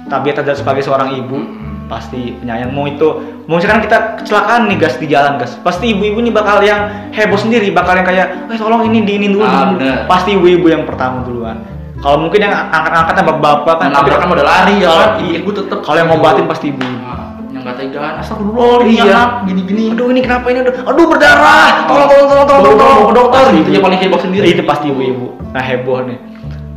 Tabiat 0.06 0.40
ada 0.40 0.54
sebagai 0.54 0.80
seorang 0.80 1.10
ibu 1.12 1.36
Mm-mm. 1.36 1.90
pasti 1.90 2.38
penyayang. 2.38 2.70
Mau 2.70 2.86
itu 2.86 3.08
mau 3.44 3.58
misalkan 3.58 3.82
kita 3.82 4.22
kecelakaan 4.22 4.70
nih 4.70 4.78
gas 4.78 4.96
di 4.96 5.10
jalan 5.10 5.36
gas. 5.36 5.58
Pasti 5.60 5.92
ibu-ibu 5.92 6.22
nih 6.22 6.32
bakal 6.32 6.62
yang 6.62 6.86
heboh 7.12 7.36
sendiri 7.36 7.74
bakal 7.74 7.92
yang 7.92 8.06
kayak 8.06 8.48
eh 8.48 8.56
tolong 8.56 8.86
ini 8.86 9.04
diinin 9.04 9.34
dulu 9.34 9.44
Ah, 9.44 9.74
dulu." 9.74 9.82
pasti 10.06 10.38
ibu-ibu 10.38 10.70
yang 10.70 10.86
pertama 10.86 11.26
duluan. 11.26 11.58
Kalau 11.98 12.22
mungkin 12.22 12.40
yang 12.40 12.54
angkat-angkat 12.54 13.26
bapak-bapak 13.26 13.76
kan 13.82 13.90
nabrak 13.90 14.22
kan 14.22 14.30
udah 14.30 14.46
lari 14.46 14.76
ya. 14.80 14.94
Kan 14.94 15.10
ibu 15.26 15.50
tetep 15.50 15.80
kalau 15.82 15.98
yang 15.98 16.10
ngobatin 16.13 16.46
pasti 16.46 16.70
ibu. 16.70 16.86
Nah, 16.86 17.37
yang 17.82 17.90
gak 17.94 18.02
tegaan 18.02 18.13
astagfirullah 18.22 18.76
ini 18.84 18.94
Iya. 18.98 19.04
anak 19.08 19.30
gini-gini 19.48 19.84
aduh 19.94 20.08
ini 20.10 20.22
kenapa 20.26 20.46
ini 20.50 20.60
aduh, 20.66 20.74
aduh 20.86 21.06
berdarah 21.06 21.68
tolong 21.86 22.08
tolong 22.10 22.28
tolong 22.28 22.46
tolong 22.48 22.62
tolong, 22.63 22.78
tolong. 22.78 23.08
ke 23.08 23.13
dokter, 23.16 23.42
itu 23.58 23.70
yang 23.74 23.84
paling 23.86 24.00
heboh 24.00 24.20
sendiri. 24.22 24.46
itu 24.50 24.62
pasti 24.66 24.86
ibu-ibu 24.90 25.28
nah 25.54 25.63
heboh 25.63 25.98
nih 26.06 26.18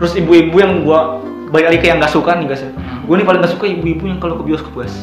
terus 0.01 0.13
ibu-ibu 0.17 0.57
yang 0.61 0.73
gua 0.85 1.21
balik 1.51 1.67
lagi 1.75 1.79
ke 1.83 1.87
yang 1.91 1.99
gak 1.99 2.13
suka 2.13 2.37
nih 2.39 2.47
guys 2.47 2.63
ya 2.63 2.71
Hmm. 2.71 3.03
gue 3.09 3.15
nih 3.17 3.27
paling 3.27 3.41
gak 3.43 3.53
suka 3.53 3.65
ibu-ibu 3.67 4.05
yang 4.07 4.19
kalau 4.23 4.39
ke 4.39 4.45
bioskop 4.47 4.75
guys 4.77 4.95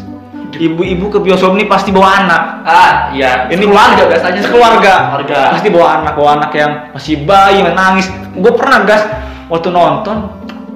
ibu-ibu 0.56 1.06
ke 1.12 1.20
bioskop 1.20 1.54
nih 1.60 1.68
pasti 1.68 1.92
bawa 1.92 2.24
anak. 2.24 2.42
Ah, 2.64 2.92
iya. 3.12 3.52
Ini 3.52 3.68
keluarga 3.68 4.08
biasanya. 4.08 4.42
Sekeluarga. 4.42 4.94
Keluarga. 5.12 5.40
Pasti 5.54 5.68
bawa 5.68 5.88
anak, 6.02 6.14
bawa 6.16 6.30
anak 6.40 6.52
yang 6.56 6.72
masih 6.96 7.28
bayi, 7.28 7.62
nangis. 7.68 8.08
Gue 8.32 8.56
pernah 8.56 8.82
gas 8.88 9.04
waktu 9.52 9.70
nonton 9.76 10.18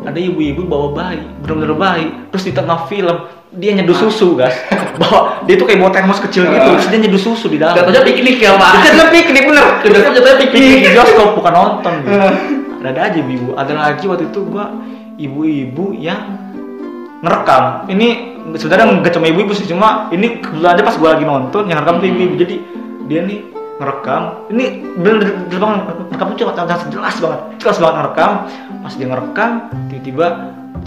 ada 0.02 0.18
ibu-ibu 0.18 0.66
bawa 0.66 0.88
bayi, 0.98 1.22
bener-bener 1.46 1.78
bayi. 1.78 2.06
Terus 2.34 2.44
di 2.50 2.54
tengah 2.58 2.90
film 2.90 3.18
dia 3.52 3.72
nyeduh 3.76 3.94
susu 3.94 4.34
gas. 4.34 4.56
bawa 5.02 5.44
dia 5.46 5.60
tuh 5.60 5.66
kayak 5.70 5.80
bawa 5.82 5.92
termos 5.94 6.20
kecil 6.24 6.48
gitu, 6.48 6.70
terus 6.78 6.88
dia 6.90 7.00
nyeduh 7.06 7.22
susu 7.22 7.48
di 7.52 7.58
dalam. 7.62 7.78
Jatuhnya 7.78 8.02
piknik 8.02 8.38
ya, 8.42 8.58
Pak. 8.58 8.72
Jatuhnya 8.82 9.08
piknik 9.14 9.44
bener. 9.46 9.66
Jatuhnya 9.86 10.12
jatuhnya 10.18 10.38
piknik. 10.42 10.62
Piknik 10.62 10.80
di 10.82 10.90
bioskop 10.96 11.30
bukan 11.38 11.54
nonton 11.54 11.94
gitu. 12.02 12.18
Ada 12.82 12.98
ada 12.98 13.02
aja 13.14 13.20
ibu. 13.22 13.54
Ada 13.54 13.74
lagi 13.78 14.10
waktu 14.10 14.26
itu 14.34 14.42
gua 14.50 14.74
ibu-ibu 15.22 15.94
yang 15.94 16.18
ngerekam. 17.22 17.86
Ini 17.94 18.08
sebenarnya 18.58 19.06
nggak 19.06 19.14
cuma 19.14 19.30
ibu-ibu 19.30 19.54
sih, 19.54 19.70
cuma 19.70 20.10
ini 20.10 20.42
kebetulan 20.42 20.74
aja 20.74 20.82
pas 20.82 20.98
gua 20.98 21.14
lagi 21.14 21.22
nonton 21.22 21.70
yang 21.70 21.78
ngerekam 21.78 22.02
tuh 22.02 22.10
ibu-ibu. 22.10 22.36
Jadi 22.42 22.56
dia 23.06 23.22
nih 23.22 23.61
ngerekam. 23.82 24.22
Ini 24.54 24.65
bener 25.02 25.20
bener 25.50 25.60
banget 25.60 25.80
ngerekamnya 26.13 26.38
jelas, 26.94 27.15
banget, 27.17 27.39
jelas 27.58 27.78
banget 27.82 27.96
ngerekam. 27.98 28.32
Pas 28.82 28.94
dia 28.94 29.08
ngerekam, 29.10 29.52
tiba-tiba 29.89 30.28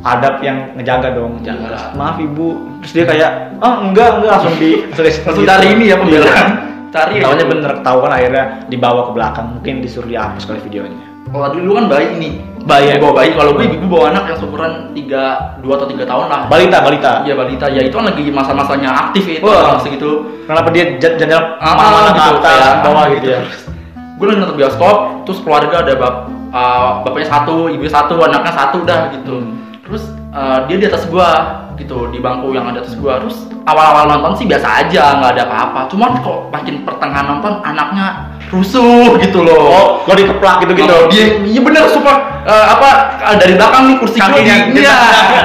adab 0.07 0.35
yang 0.41 0.59
ngejaga 0.79 1.09
dong. 1.19 1.43
Jaga. 1.43 1.93
Maaf 1.99 2.23
ibu. 2.23 2.63
Terus 2.85 2.93
dia 2.95 3.05
kayak, 3.09 3.31
oh 3.59 3.75
enggak 3.91 4.21
enggak 4.21 4.31
langsung 4.39 4.57
di 4.61 4.71
Langsung 5.27 5.45
cari 5.45 5.67
ini 5.75 5.85
ya 5.91 5.97
pembelaan. 5.99 6.74
Cari. 6.95 7.19
Tahunya 7.19 7.45
bener 7.51 7.71
ketahuan 7.83 8.13
akhirnya 8.15 8.45
dibawa 8.71 9.11
ke 9.11 9.13
belakang, 9.19 9.47
mungkin 9.59 9.83
disuruh 9.83 10.07
dihapus 10.07 10.47
kali 10.47 10.63
videonya. 10.63 11.03
Kalau 11.27 11.51
dulu 11.51 11.71
kan 11.75 11.85
bayi 11.91 12.07
ini. 12.15 12.31
Bayi. 12.63 12.95
bawa 13.03 13.13
bayi. 13.19 13.35
Kalau 13.35 13.51
gue 13.59 13.67
ibu 13.67 13.87
bawa 13.91 14.15
anak 14.15 14.31
yang 14.31 14.39
seumuran 14.39 14.73
3 14.95 15.59
2 15.59 15.67
atau 15.67 15.87
3 15.91 16.07
tahun 16.07 16.27
lah. 16.31 16.41
Balita, 16.47 16.79
balita. 16.87 17.13
Iya 17.27 17.35
balita. 17.35 17.67
Ya 17.67 17.83
itu 17.83 17.95
kan 17.99 18.07
lagi 18.07 18.23
masa-masanya 18.31 19.11
aktif 19.11 19.27
itu 19.27 19.43
Wah. 19.43 19.75
orang 19.75 19.83
segitu. 19.83 20.23
Kenapa 20.47 20.71
dia 20.71 20.95
jalan 21.03 21.59
Ah, 21.59 21.75
mana-mana 21.75 22.11
ke 22.15 22.23
gitu, 22.23 22.31
atas, 22.39 22.45
kayak 22.47 22.73
bawah 22.87 23.05
gitu 23.19 23.27
ya? 23.27 23.41
Gue 24.15 24.27
lagi 24.31 24.39
nonton 24.39 24.57
bioskop, 24.57 24.97
terus 25.27 25.39
keluarga 25.43 25.77
ada 25.83 25.93
bap 25.99 26.15
uh, 26.55 26.91
bapaknya 27.03 27.29
satu, 27.35 27.57
ibunya 27.67 27.91
satu, 27.91 28.15
anaknya 28.23 28.53
satu 28.55 28.77
udah 28.87 29.01
gitu. 29.19 29.35
Hmm. 29.43 29.53
Terus 29.83 30.03
uh, 30.31 30.59
dia 30.71 30.77
di 30.79 30.87
atas 30.87 31.05
gua 31.11 31.29
gitu 31.75 32.09
di 32.15 32.23
bangku 32.23 32.55
yang 32.55 32.71
ada 32.71 32.87
atas 32.87 32.95
gua. 32.95 33.19
Terus 33.27 33.51
awal-awal 33.65 34.05
nonton 34.07 34.33
sih 34.37 34.45
biasa 34.45 34.85
aja, 34.85 35.19
nggak 35.19 35.31
ada 35.35 35.43
apa-apa. 35.49 35.81
Cuman 35.89 36.21
kok 36.21 36.53
makin 36.53 36.85
pertengahan 36.85 37.27
nonton 37.27 37.65
anaknya 37.65 38.29
rusuh 38.53 39.17
gitu 39.19 39.41
loh. 39.41 39.65
Oh, 39.67 39.87
lo 40.05 40.13
dikeplak 40.13 40.63
gitu-gitu. 40.63 40.89
Oh, 40.89 41.09
dia 41.09 41.41
iya 41.43 41.61
bener 41.61 41.89
super 41.89 42.15
eh, 42.45 42.67
apa 42.71 42.89
eh, 43.25 43.37
dari 43.41 43.53
belakang 43.57 43.83
nih 43.89 43.97
kursi 43.99 44.19
Kakinya 44.21 44.57
iya 44.71 44.97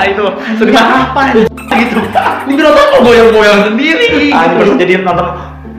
itu. 0.05 0.25
sedih 0.60 0.75
apa 0.75 1.21
gitu 1.32 1.97
kira 2.49 2.69
tuh 2.75 2.84
kok 2.91 3.01
goyang-goyang 3.08 3.60
sendiri 3.71 4.29
gitu 4.36 4.75
jadi 4.75 4.93
nonton 4.99 5.27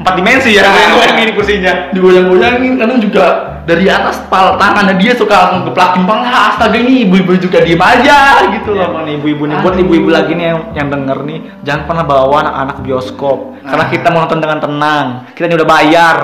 empat 0.01 0.15
dimensi 0.17 0.57
ya, 0.57 0.65
Ah. 0.65 0.97
goyang 0.97 1.19
ini 1.21 1.33
kursinya. 1.37 1.73
digoyang-goyangin 1.93 2.81
kadang 2.81 2.99
juga 3.05 3.25
dari 3.63 3.87
atas 3.87 4.21
pal 4.27 4.57
tangannya 4.57 4.97
dia 4.97 5.13
suka 5.13 5.33
langsung 5.33 5.63
geplakin 5.67 6.03
pala 6.03 6.27
astaga 6.51 6.75
ini 6.75 7.05
ibu-ibu 7.05 7.37
juga 7.37 7.61
diem 7.61 7.79
aja 7.79 8.19
gitu 8.51 8.73
Ya, 8.73 8.87
loh 8.87 9.03
ibu-ibu 9.03 9.45
nih, 9.45 9.57
buat 9.59 9.77
ibu-ibu 9.77 10.09
lagi 10.09 10.33
nih 10.33 10.47
yang, 10.49 10.61
yang 10.73 10.89
denger 10.89 11.19
nih, 11.23 11.39
jangan 11.61 11.83
pernah 11.85 12.05
bawa 12.05 12.37
anak-anak 12.41 12.75
ke 12.77 12.83
bioskop. 12.85 13.39
Karena 13.61 13.85
Ah. 13.85 13.89
kita 13.89 14.07
mau 14.09 14.21
nonton 14.21 14.39
dengan 14.39 14.59
tenang. 14.59 15.07
Kita 15.31 15.45
ini 15.45 15.55
udah 15.55 15.69
bayar. 15.69 16.17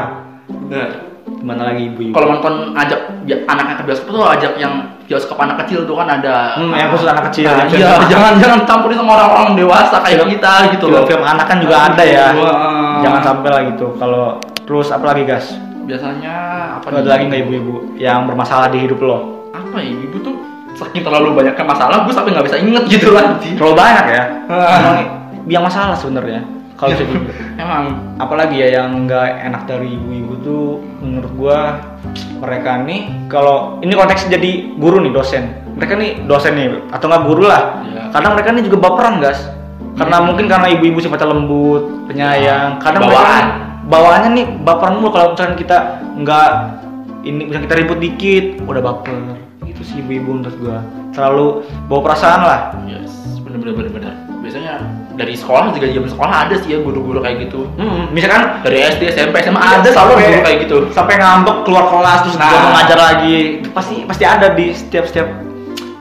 Bener. 0.46 0.90
Gimana 1.36 1.62
lagi 1.64 1.82
ibu-ibu? 1.86 2.10
kalau 2.10 2.26
nonton 2.32 2.54
ajak 2.72 3.00
ya, 3.22 3.36
anaknya 3.44 3.74
ke 3.76 3.84
bioskop 3.84 4.08
tuh 4.10 4.24
ajak 4.26 4.52
yang 4.56 4.72
bioskop 5.04 5.36
anak 5.36 5.62
kecil 5.62 5.84
tuh 5.84 5.94
kan 5.94 6.08
ada 6.08 6.56
Hmm, 6.56 6.72
yang 6.72 6.90
khusus 6.90 7.06
anak 7.06 7.30
kecil, 7.30 7.46
Nah, 7.46 7.62
iya 7.62 7.92
film- 7.94 8.08
jangan 8.08 8.32
jangan 8.36 8.58
campurin 8.64 8.96
sama 8.96 9.10
orang-orang 9.14 9.48
dewasa 9.54 9.96
kayak 10.00 10.18
Film- 10.18 10.32
kita 10.32 10.52
gitu 10.72 10.84
loh 10.86 11.04
Film-film 11.04 11.22
anak 11.24 11.46
kan 11.46 11.58
juga 11.60 11.76
ada 11.84 12.02
ya. 12.02 12.26
Wah. 12.32 12.98
Jangan 12.98 13.20
sampai 13.22 13.48
lah 13.48 13.62
gitu. 13.68 13.86
Kalau 13.94 14.24
terus 14.64 14.88
apa 14.90 15.04
lagi 15.06 15.22
gas? 15.22 15.46
Biasanya 15.86 16.34
apa 16.76 16.86
Ada 16.92 17.06
lagi 17.08 17.24
nggak 17.26 17.42
ibu-ibu 17.42 17.74
yang 17.96 18.26
bermasalah 18.26 18.68
di 18.68 18.82
hidup 18.82 18.98
lo? 19.00 19.18
apa 19.50 19.78
ya 19.78 19.88
ibu 19.88 20.16
tuh 20.20 20.36
saking 20.74 21.00
terlalu 21.00 21.32
banyaknya 21.32 21.64
masalah 21.64 22.04
gue 22.04 22.12
sampai 22.12 22.30
nggak 22.30 22.46
bisa 22.46 22.56
inget 22.58 22.84
gitu 22.86 23.08
nanti 23.10 23.48
Terlalu 23.56 23.74
banyak 23.74 24.06
ya. 24.06 24.22
Ah. 24.46 24.76
Emang 24.76 24.96
yang 25.46 25.62
masalah 25.62 25.94
sebenarnya. 25.94 26.44
Kalau 26.74 26.90
bisa 26.92 27.02
dibilang. 27.02 27.32
emang 27.56 27.84
apalagi 28.16 28.56
ya 28.58 28.68
yang 28.76 29.08
nggak 29.08 29.28
enak 29.42 29.62
dari 29.64 29.96
ibu-ibu 29.96 30.32
tuh 30.42 30.64
menurut 31.00 31.32
gua 31.32 31.58
mereka 32.36 32.84
nih 32.84 33.08
kalau 33.26 33.80
ini 33.80 33.96
konteks 33.96 34.28
jadi 34.28 34.76
guru 34.76 35.00
nih 35.00 35.08
dosen 35.10 35.44
mereka 35.72 35.96
nih 35.96 36.20
dosen 36.26 36.52
nih 36.52 36.68
atau 36.90 37.06
nggak 37.06 37.24
guru 37.24 37.48
lah 37.48 37.80
Iya. 37.80 38.02
kadang 38.12 38.32
mereka 38.34 38.48
nih 38.52 38.62
juga 38.62 38.76
baperan 38.82 39.16
gas 39.18 39.40
karena 39.96 40.20
Iya. 40.20 40.26
mungkin 40.28 40.44
karena 40.46 40.68
ibu-ibu 40.68 40.98
sifatnya 41.00 41.32
lembut 41.32 41.82
penyayang 42.04 42.76
Nah, 42.76 42.82
kadang 42.82 43.02
bawaan. 43.02 43.24
mereka 43.24 43.75
bawaannya 43.86 44.30
nih 44.32 44.46
baperan 44.60 44.98
mulu 44.98 45.10
kalau 45.10 45.32
misalkan 45.32 45.56
kita 45.56 45.76
nggak 46.16 46.50
ini 47.22 47.42
misalkan 47.44 47.66
kita 47.66 47.76
ribut 47.76 47.98
dikit 47.98 48.44
udah 48.62 48.82
baper. 48.84 49.16
Itu 49.62 49.82
sih 49.82 49.98
ibu-ibu 49.98 50.30
menurut 50.36 50.56
gua. 50.58 50.78
Terlalu 51.10 51.46
bawa 51.86 52.00
perasaan 52.02 52.40
lah. 52.40 52.60
Yes 52.84 53.12
bener 53.38 53.58
bener 53.58 53.74
bener 53.74 53.90
bener. 53.92 54.14
Biasanya 54.38 54.78
dari 55.12 55.34
sekolah 55.34 55.72
juga 55.72 55.86
zaman 55.88 56.06
sekolah 56.08 56.34
ada 56.46 56.54
sih 56.56 56.70
ya 56.70 56.78
guru-guru 56.78 57.18
kayak 57.18 57.46
gitu. 57.46 57.66
Hmm, 57.74 58.10
misalkan 58.10 58.62
dari 58.62 58.78
SD 58.84 59.10
SMP 59.10 59.40
SMA 59.40 59.58
Iya, 59.58 59.74
ada 59.76 59.88
selalu 59.88 60.12
sampai- 60.12 60.26
guru 60.28 60.40
kayak 60.40 60.58
gitu. 60.62 60.76
sampai 60.92 61.14
ngambek 61.16 61.56
keluar 61.62 61.84
kelas 61.88 62.18
terus 62.22 62.36
Nah. 62.36 62.50
mau 62.52 62.70
ngajar 62.74 62.98
lagi. 63.00 63.36
Pasti 63.70 63.94
pasti 64.04 64.24
ada 64.24 64.46
di 64.50 64.66
setiap 64.70 65.04
setiap 65.04 65.28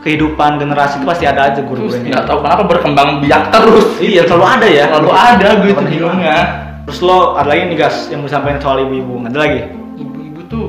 kehidupan 0.01 0.61
generasi 0.61 1.01
itu 1.01 1.05
pasti 1.05 1.25
ada 1.25 1.49
aja 1.49 1.61
guru-guru 1.61 1.97
nggak 1.97 2.25
tahu 2.29 2.37
kenapa 2.39 2.63
berkembang 2.65 3.09
biak 3.19 3.49
terus. 3.49 3.97
Gitu. 3.97 4.13
iya 4.13 4.21
selalu 4.23 4.45
ada 4.45 4.67
ya. 4.69 4.83
Selalu 4.93 5.09
ada 5.09 5.47
gue 5.55 5.65
itu. 5.65 5.73
Apa 5.73 5.89
bingungnya 5.89 6.37
terus 6.85 6.99
lo 7.01 7.33
ada 7.33 7.49
lagi 7.49 7.67
nih 7.67 7.77
gas 7.77 8.07
yang 8.13 8.21
mau 8.21 8.29
sampaikan 8.29 8.61
soal 8.61 8.85
ibu-ibu? 8.85 9.25
Ada 9.25 9.37
lagi? 9.37 9.61
Ibu-ibu 9.97 10.41
tuh 10.47 10.67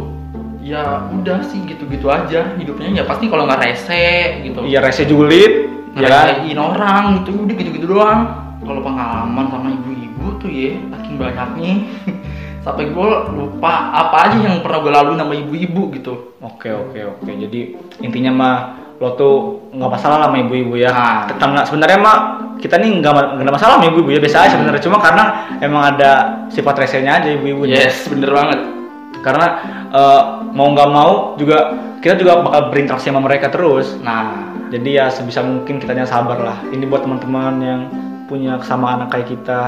ya 0.64 1.07
udah 1.14 1.44
sih 1.46 1.62
gitu-gitu 1.68 2.11
aja 2.11 2.57
hidupnya. 2.59 2.90
Ya 2.90 3.05
pasti 3.07 3.29
kalau 3.29 3.46
nggak 3.46 3.62
rese 3.62 4.42
gitu. 4.42 4.64
Iya 4.66 4.83
rese 4.83 5.05
julid 5.07 5.70
ya 5.94 6.09
kan? 6.09 6.42
Orang 6.57 7.22
gitu 7.22 7.37
udah 7.46 7.55
gitu-gitu 7.55 7.87
doang. 7.87 8.20
Kalau 8.64 8.81
pengalaman 8.83 9.46
sama 9.52 9.68
ibu-ibu 9.70 10.40
tuh 10.42 10.50
ya 10.50 10.74
makin 10.90 11.20
banyaknya. 11.20 11.74
Sampai 12.66 12.90
gue 12.90 13.09
lupa 13.31 13.94
apa 13.94 14.16
aja 14.26 14.42
yang 14.42 14.59
pernah 14.59 14.83
gue 14.83 14.90
lalui 14.90 15.14
sama 15.14 15.38
ibu-ibu 15.38 15.94
gitu. 15.94 16.35
Oke 16.42 16.74
oke 16.74 16.98
oke. 17.14 17.31
Jadi 17.31 17.79
intinya 18.02 18.33
mah 18.35 18.57
lo 18.96 19.09
tuh 19.16 19.35
nggak 19.76 19.90
masalah 19.92 20.16
lah 20.20 20.26
sama 20.32 20.38
ibu-ibu 20.40 20.74
ya. 20.80 20.90
Nah. 20.92 21.28
tetangga 21.28 21.62
sebenarnya 21.68 21.98
mah 22.00 22.16
kita 22.56 22.80
nih 22.80 23.04
nggak 23.04 23.12
ada 23.44 23.52
masalah 23.52 23.72
sama 23.76 23.87
ibu-ibu 23.92 24.16
ya 24.16 24.20
biasa 24.20 24.37
aja 24.46 24.50
sebenarnya. 24.56 24.82
Cuma 24.82 24.96
karena 25.00 25.24
emang 25.61 25.82
ada 25.96 26.11
sifat 26.48 26.74
resenya 26.80 27.20
aja 27.20 27.28
ibu-ibu 27.32 27.68
yes 27.68 28.09
bener 28.09 28.32
banget. 28.32 28.61
Karena 29.20 29.46
eh, 29.92 30.22
mau 30.56 30.72
nggak 30.72 30.90
mau 30.90 31.37
juga 31.37 31.76
kita 32.00 32.16
juga 32.16 32.40
bakal 32.40 32.72
berinteraksi 32.72 33.12
sama 33.12 33.20
mereka 33.20 33.52
terus. 33.52 33.96
Nah. 34.00 34.56
Jadi 34.66 34.98
ya 34.98 35.06
sebisa 35.06 35.46
mungkin 35.46 35.78
kitanya 35.78 36.02
sabar 36.02 36.42
lah. 36.42 36.59
Ini 36.74 36.90
buat 36.90 37.06
teman-teman 37.06 37.54
yang 37.62 37.80
punya 38.26 38.58
kesamaan 38.58 39.02
anak 39.02 39.08
kayak 39.14 39.28
kita. 39.32 39.60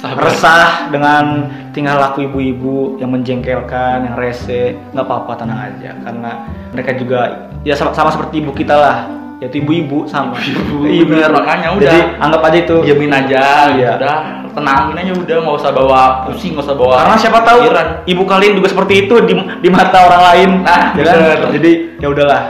Sabar. 0.00 0.28
resah 0.28 0.92
dengan 0.92 1.48
tingkah 1.72 1.96
laku 1.96 2.28
ibu-ibu 2.28 3.00
yang 3.00 3.08
menjengkelkan 3.10 4.04
yang 4.04 4.14
rese. 4.20 4.76
Nggak 4.92 5.04
apa-apa 5.08 5.32
tenang 5.40 5.60
aja. 5.72 5.90
Karena 6.04 6.30
mereka 6.70 6.90
juga 6.96 7.20
ya 7.64 7.72
sama, 7.72 7.96
sama 7.96 8.12
seperti 8.12 8.44
ibu 8.44 8.52
kita 8.52 8.76
lah. 8.76 8.98
Yaitu 9.42 9.64
ibu-ibu 9.64 10.06
sama. 10.06 10.36
Ibu-ibu, 10.38 10.86
Iya, 10.86 11.04
bener, 11.08 11.30
makanya 11.32 11.68
udah. 11.74 11.82
jadi 11.82 12.00
anggap 12.20 12.40
aja 12.44 12.58
itu. 12.60 12.76
Diamin 12.84 13.12
aja 13.12 13.42
Iya. 13.74 13.90
udah 13.98 14.16
tenangin 14.54 14.94
aja 15.02 15.12
udah 15.18 15.36
nggak 15.42 15.56
usah 15.58 15.72
bawa 15.74 16.00
pusing 16.30 16.54
nggak 16.54 16.62
usah 16.62 16.76
bawa 16.78 16.94
karena 17.02 17.16
siapa 17.18 17.42
tahu 17.42 17.58
pikiran. 17.66 17.88
ibu 18.06 18.22
kalian 18.22 18.52
juga 18.54 18.68
seperti 18.70 18.94
itu 19.02 19.14
di, 19.26 19.34
di 19.34 19.68
mata 19.68 19.98
orang 20.06 20.22
lain. 20.30 20.50
Nah, 20.62 20.94
ya 20.94 21.02
kan? 21.02 21.50
jadi 21.50 21.70
ya 21.98 22.06
udahlah. 22.14 22.42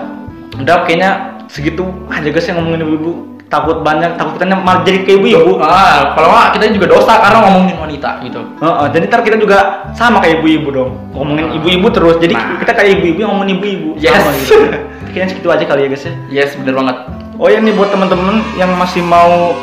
Udah 0.60 0.84
kayaknya 0.84 1.10
segitu 1.48 1.86
aja 2.12 2.28
guys 2.28 2.46
yang 2.46 2.60
ngomongin 2.60 2.84
ibu-ibu 2.84 3.33
takut 3.54 3.76
banyak 3.80 4.10
takut 4.14 4.34
kita 4.34 4.50
malah 4.52 4.82
jadi 4.82 4.98
kayak 5.02 5.18
ibu-ibu 5.20 5.52
ah 5.58 6.10
kalau 6.12 6.28
nggak 6.28 6.48
kita 6.52 6.64
juga 6.74 6.86
dosa 6.90 7.12
karena 7.16 7.38
ngomongin 7.40 7.76
wanita 7.78 8.10
gitu 8.20 8.40
Heeh, 8.58 8.86
jadi 8.90 9.04
ntar 9.06 9.20
kita 9.22 9.36
juga 9.38 9.58
sama 9.92 10.18
kayak 10.18 10.42
ibu-ibu 10.42 10.68
dong 10.68 10.90
ngomongin 11.10 11.54
ibu-ibu 11.54 11.86
terus 11.88 12.18
jadi 12.18 12.34
Nah. 12.34 12.58
kita 12.58 12.72
kayak 12.72 12.90
ibu-ibu 12.98 13.18
yang 13.20 13.30
ngomongin 13.30 13.54
ibu-ibu 13.54 13.88
Yes. 13.96 14.18
Sama 14.18 14.30
gitu. 14.34 14.54
kayaknya 15.14 15.28
segitu 15.30 15.48
aja 15.48 15.64
kali 15.64 15.80
ya 15.80 15.88
guys 15.88 16.02
ya 16.02 16.12
yes 16.32 16.50
bener 16.56 16.74
banget 16.74 16.96
oh 17.34 17.46
ya 17.46 17.58
nih 17.58 17.70
buat 17.72 17.88
temen-temen 17.88 18.36
yang 18.54 18.74
masih 18.74 18.98
mau 19.00 19.54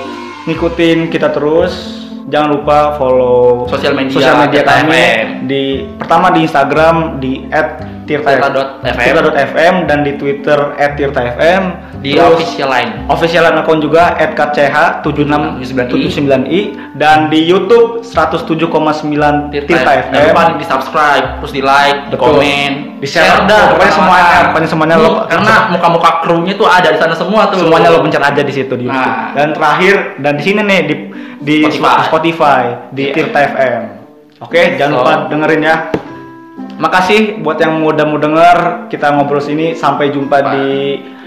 ngikutin 0.42 1.08
kita 1.08 1.28
terus 1.30 1.74
jangan 2.26 2.56
lupa 2.56 2.96
follow 2.96 3.68
Sosial 3.68 3.92
media 3.92 4.14
sosial 4.14 4.36
media 4.40 4.62
Kita 4.62 4.74
kami 4.80 4.96
FM. 4.96 5.28
di 5.46 5.64
pertama 5.94 6.32
di 6.32 6.40
Instagram 6.42 6.96
di 7.18 7.32
Tirta.fm. 8.20 8.98
Tirta.fm 9.00 9.76
dan 9.88 10.04
di 10.04 10.12
Twitter 10.18 10.76
@tirta_fm 10.76 11.64
di 12.02 12.18
Terus, 12.18 12.34
official 12.34 12.68
line 12.68 12.92
official 13.08 13.46
account 13.48 13.80
juga 13.80 14.18
@kch7679i 14.18 16.62
dan 16.98 17.30
di 17.30 17.40
YouTube 17.42 18.02
107,9 18.02 19.54
Tirta, 19.54 19.68
Tirta 19.70 19.92
FM. 20.10 20.12
Jangan 20.12 20.34
lupa 20.34 20.44
di 20.58 20.66
subscribe, 20.66 21.26
terus 21.40 21.54
di 21.54 21.62
like, 21.62 22.00
di 22.10 22.18
komen, 22.18 22.72
Di 22.98 23.08
share 23.10 23.46
dah, 23.46 23.74
pokoknya 23.74 23.94
semuanya, 23.94 24.38
pokoknya 24.50 24.70
semuanya 24.70 24.96
lo- 24.98 25.26
karena 25.26 25.54
muka-muka 25.70 26.10
krunya 26.22 26.54
tuh 26.54 26.66
ada 26.66 26.90
di 26.90 26.98
sana 26.98 27.14
semua 27.14 27.50
tuh. 27.50 27.62
Semuanya 27.62 27.90
lo 27.90 28.02
pencet 28.02 28.22
aja 28.22 28.42
di 28.42 28.54
situ 28.54 28.74
di 28.78 28.86
YouTube. 28.86 29.10
Nah. 29.10 29.34
Dan 29.34 29.54
terakhir 29.54 29.94
dan 30.22 30.34
di 30.38 30.44
sini 30.44 30.62
nih 30.62 30.80
di 30.86 30.96
di 31.42 31.56
Spotify. 31.66 32.06
Spotify, 32.06 32.64
di 32.94 33.04
Iya. 33.10 33.14
Tirta 33.14 33.40
FM. 33.42 33.82
Oke, 34.42 34.62
jangan 34.74 34.92
So. 34.92 34.98
lupa 35.02 35.14
dengerin 35.30 35.62
ya. 35.62 35.76
Makasih 36.82 37.46
buat 37.46 37.62
yang 37.62 37.78
udah 37.80 38.06
mau 38.10 38.18
denger 38.18 38.58
kita 38.90 39.14
ngobrol 39.14 39.38
sini 39.38 39.78
sampai 39.78 40.10
jumpa 40.10 40.34
Pak. 40.34 40.50
di 40.50 40.66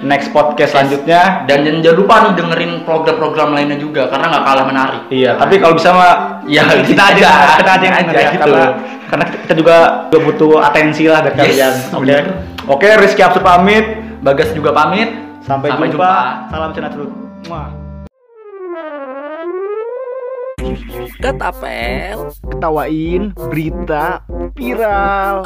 next 0.02 0.34
podcast 0.34 0.66
Yes. 0.66 0.74
selanjutnya. 0.74 1.20
Dan 1.46 1.62
jangan 1.62 1.78
jangan 1.80 1.96
lupa 1.96 2.14
nih 2.18 2.32
dengerin 2.34 2.72
program-program 2.82 3.48
lainnya 3.54 3.78
juga 3.78 4.10
karena 4.10 4.34
nggak 4.34 4.44
kalah 4.44 4.64
menarik. 4.66 5.00
Iya, 5.08 5.38
tapi 5.38 5.62
kalau 5.62 5.78
bisa 5.78 5.94
mah 5.94 6.12
Ya, 6.44 6.66
kita 6.90 7.02
aja, 7.14 7.28
kita 7.56 7.70
aja 7.70 7.84
yang 7.86 7.94
Aja 7.94 8.04
denger 8.04 8.20
ya, 8.20 8.30
gitu. 8.34 8.42
karena 8.50 8.66
karena 9.06 9.24
kita 9.30 9.54
juga 9.54 9.76
juga 10.10 10.20
butuh 10.26 10.52
atensi 10.58 11.04
lah 11.06 11.22
dari 11.22 11.36
Yes, 11.38 11.46
kalian. 11.46 11.72
Oke. 11.86 12.00
bener. 12.02 12.22
Oke, 12.66 12.88
Rizky 12.98 13.22
Absu 13.22 13.38
pamit. 13.38 13.84
Bagas 14.20 14.50
juga 14.50 14.74
pamit. 14.74 15.08
Sampai, 15.40 15.70
jumpa. 15.86 16.12
Salam 16.50 16.74
cenat 16.74 16.92
Muah. 17.46 17.83
Ketapel. 21.20 22.32
ketawain 22.48 23.36
berita 23.36 24.24
viral 24.56 25.44